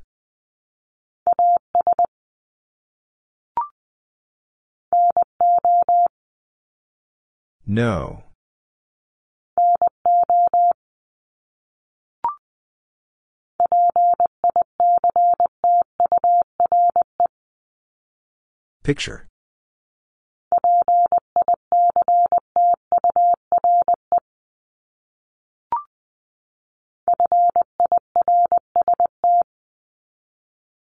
No. 7.65 8.24
Picture. 18.85 19.25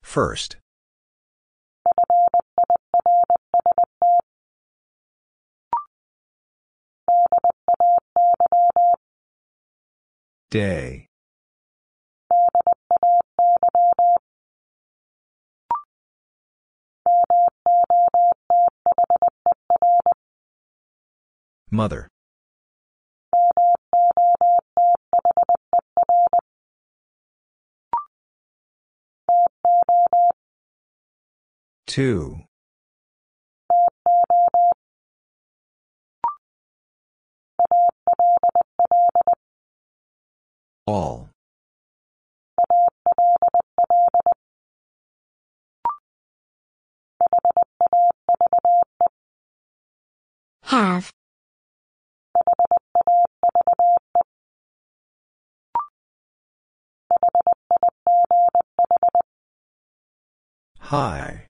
First. 0.04 0.56
Day. 10.50 11.08
Mother. 21.72 22.10
Two. 31.88 32.42
All. 40.86 41.30
Have. 50.72 51.12
High. 60.80 61.48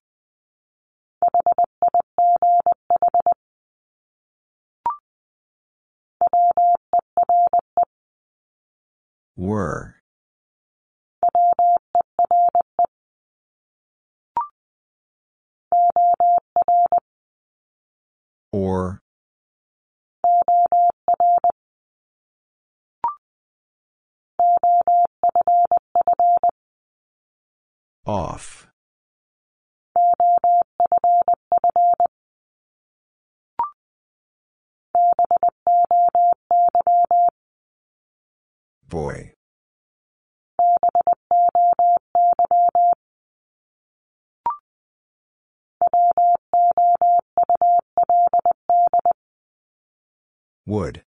Were. 9.38 9.98
Or. 18.52 19.02
Off. 28.06 28.68
Boy. 38.90 39.34
Would. 50.66 51.04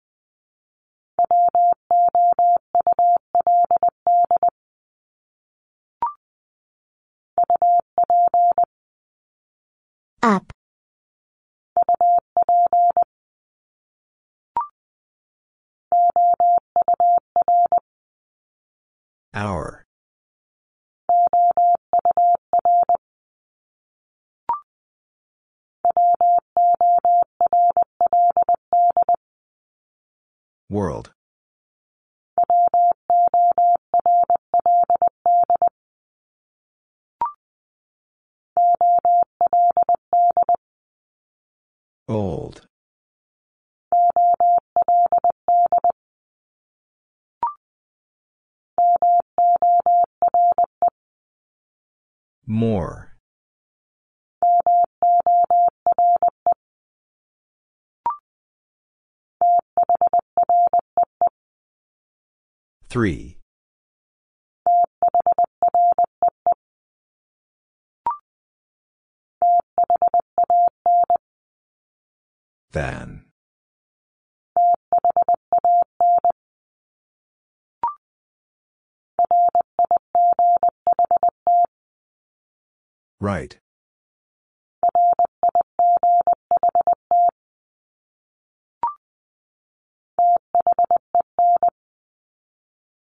Our. 19.33 19.83
World. 30.69 31.12
More. 52.53 53.15
Three. 62.89 63.39
Than. 72.71 73.22
Right. 83.23 83.57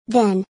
Then. 0.08 0.46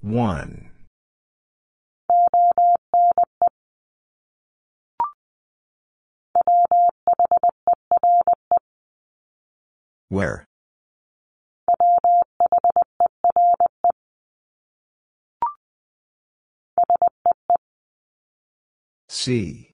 One. 0.00 0.70
Where? 10.08 10.46
See. 19.16 19.72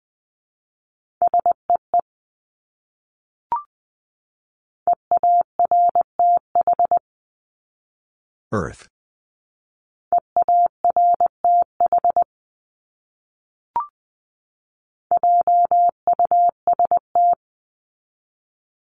Earth. 8.53 8.89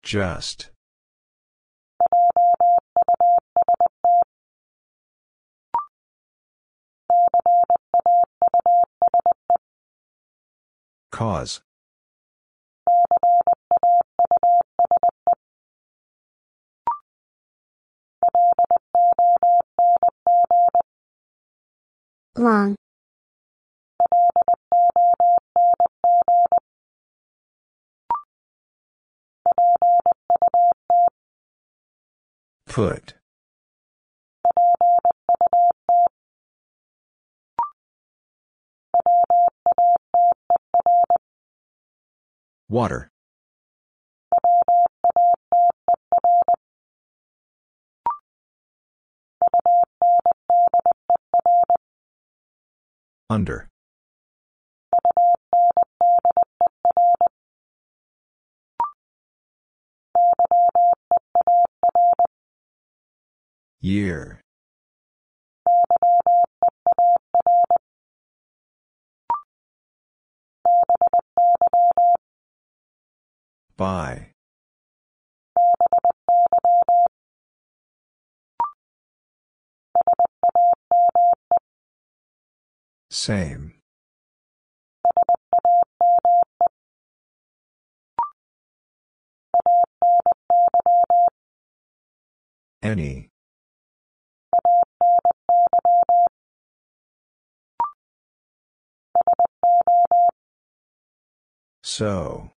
Just. 0.03 0.72
Cause. 11.20 11.60
Long. 22.38 22.78
Put. 32.66 33.19
Water. 42.70 43.10
Under. 53.28 53.68
Year. 63.82 64.41
By. 73.80 74.34
Same. 83.10 83.76
Any. 92.84 93.30
So. 101.81 102.51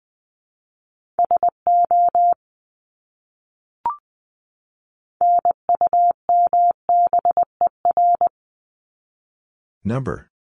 Number. 9.85 10.31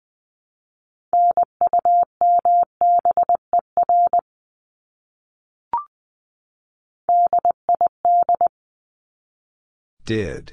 Did. 10.05 10.53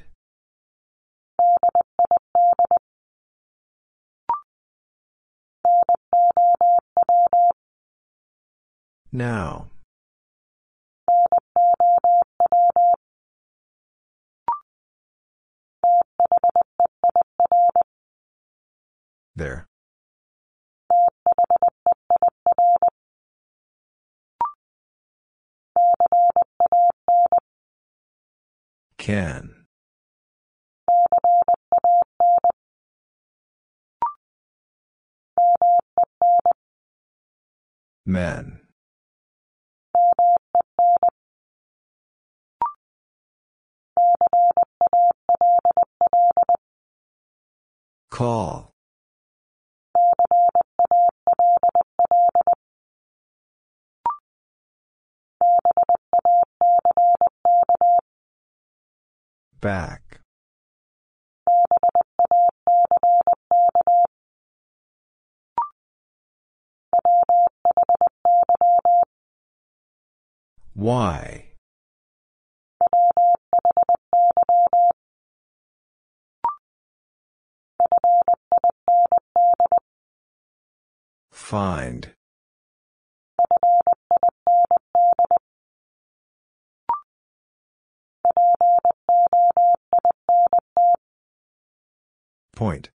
Now. 9.12 9.68
There. 19.38 19.68
Can. 28.98 29.68
Men. 38.08 38.62
Call. 48.10 48.77
Back. 59.60 60.22
Why? 70.74 71.46
Find. 81.32 82.17
Point. 92.58 92.90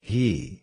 He. 0.00 0.62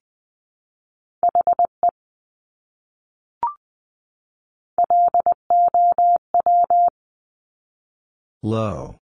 Low. 8.42 8.98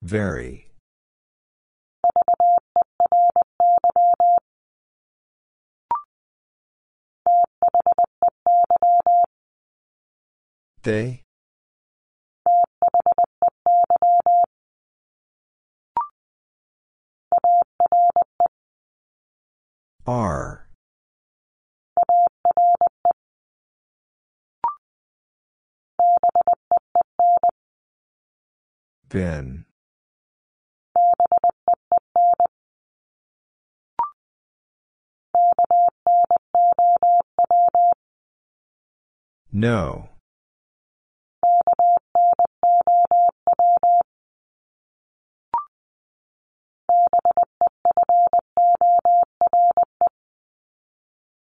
Very. 0.00 0.63
They? 10.82 11.22
Are. 20.06 20.68
Been. 29.08 29.64
No. 39.56 40.08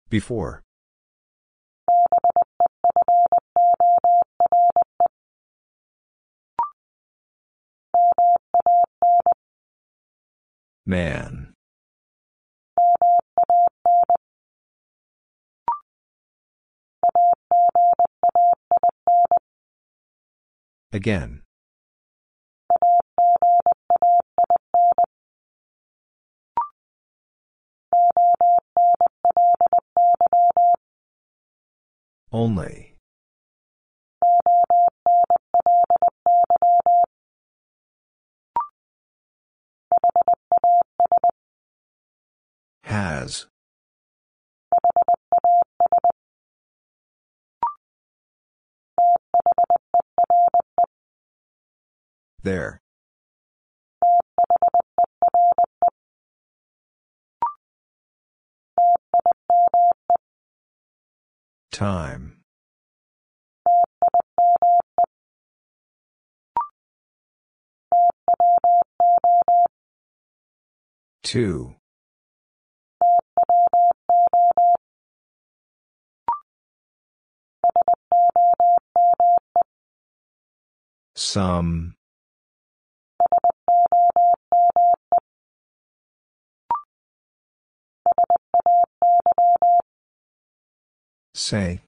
Before. 0.09 0.62
Man. 10.86 11.49
Again. 20.92 21.42
Only. 32.32 32.96
Has. 42.84 43.46
There. 52.42 52.80
Time. 61.70 62.42
Two. 71.22 71.74
Some. 81.14 81.94
Say. 91.34 91.80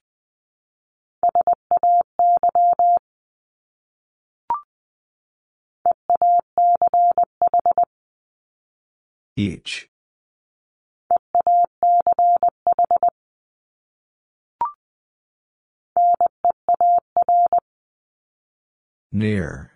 Each. 9.35 9.87
Near. 19.11 19.72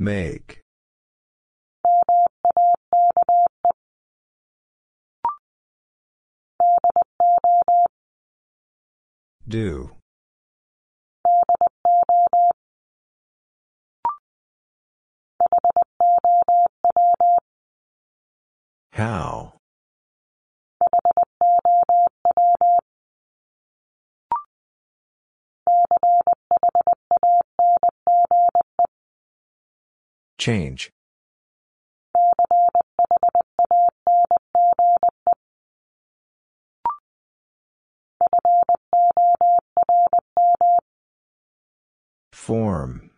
Make. 0.00 0.62
Do. 9.46 9.90
How? 18.92 19.49
Change. 30.40 30.90
Form. 42.32 43.10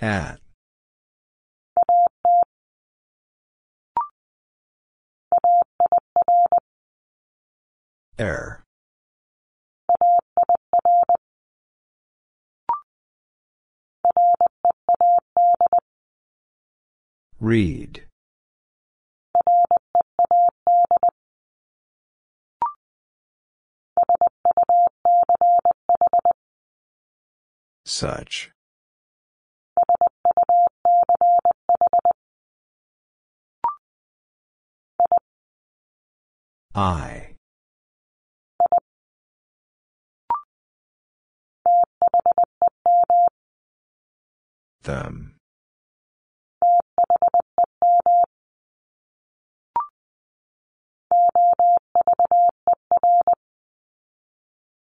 At. 0.00 0.45
Air. 8.18 8.64
Read. 17.38 18.04
Such. 27.84 28.50
I. 36.74 37.25
Them. 44.86 45.34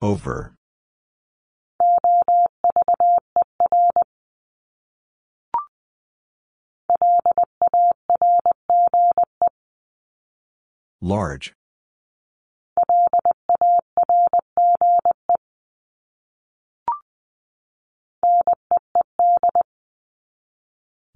Over. 0.01 0.55
Large. 10.99 11.53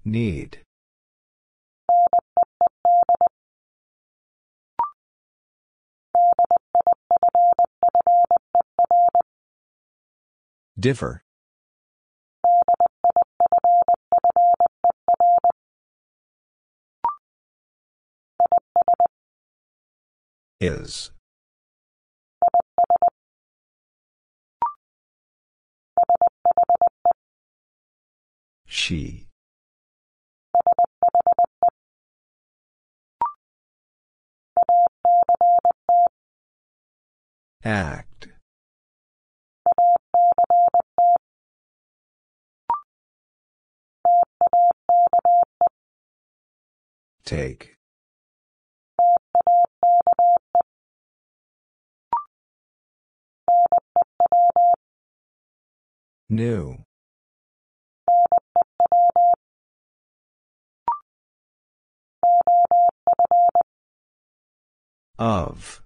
Need. 0.06 0.60
Differ. 10.78 11.24
Is. 20.60 21.10
She. 28.66 29.25
Act. 37.66 38.28
Take. 47.24 47.74
New. 56.30 56.84
Of. 65.18 65.85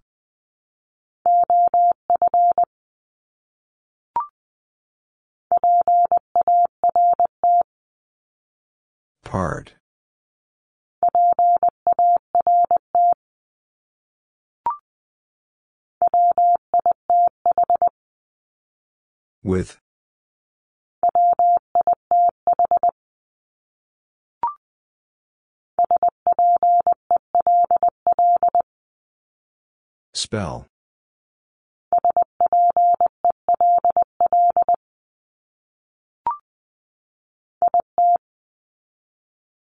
Part. 9.25 9.75
With. 19.43 19.79
Spell. 30.13 30.67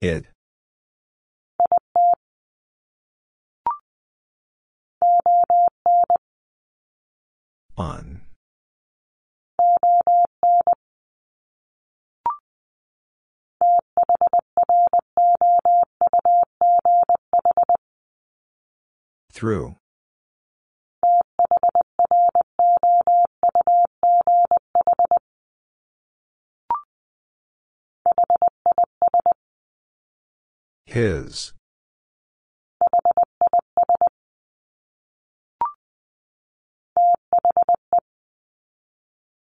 It. 0.03 0.27
On. 7.77 8.21
Through. 19.33 19.77
His. 30.93 31.55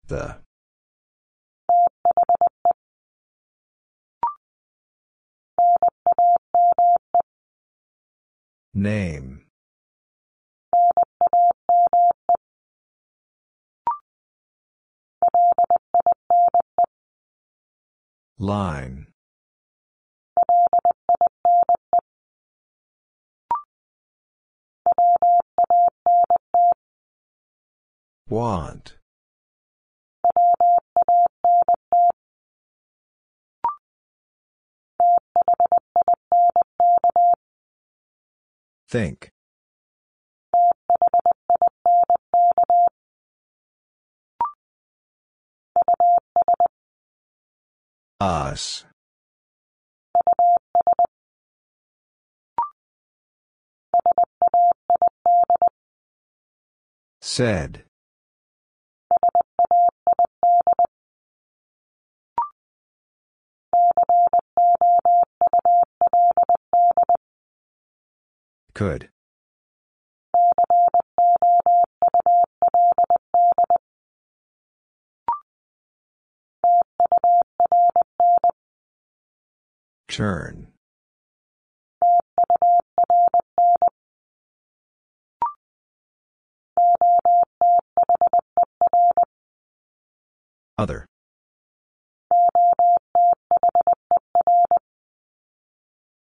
The. 0.08 0.38
Name. 8.72 9.44
Line. 18.38 19.13
Want. 28.28 28.96
Think. 38.88 39.30
Us. 48.20 48.84
Said. 57.20 57.84
Could. 68.74 69.08
Turn. 80.08 80.68
Other. 90.76 91.06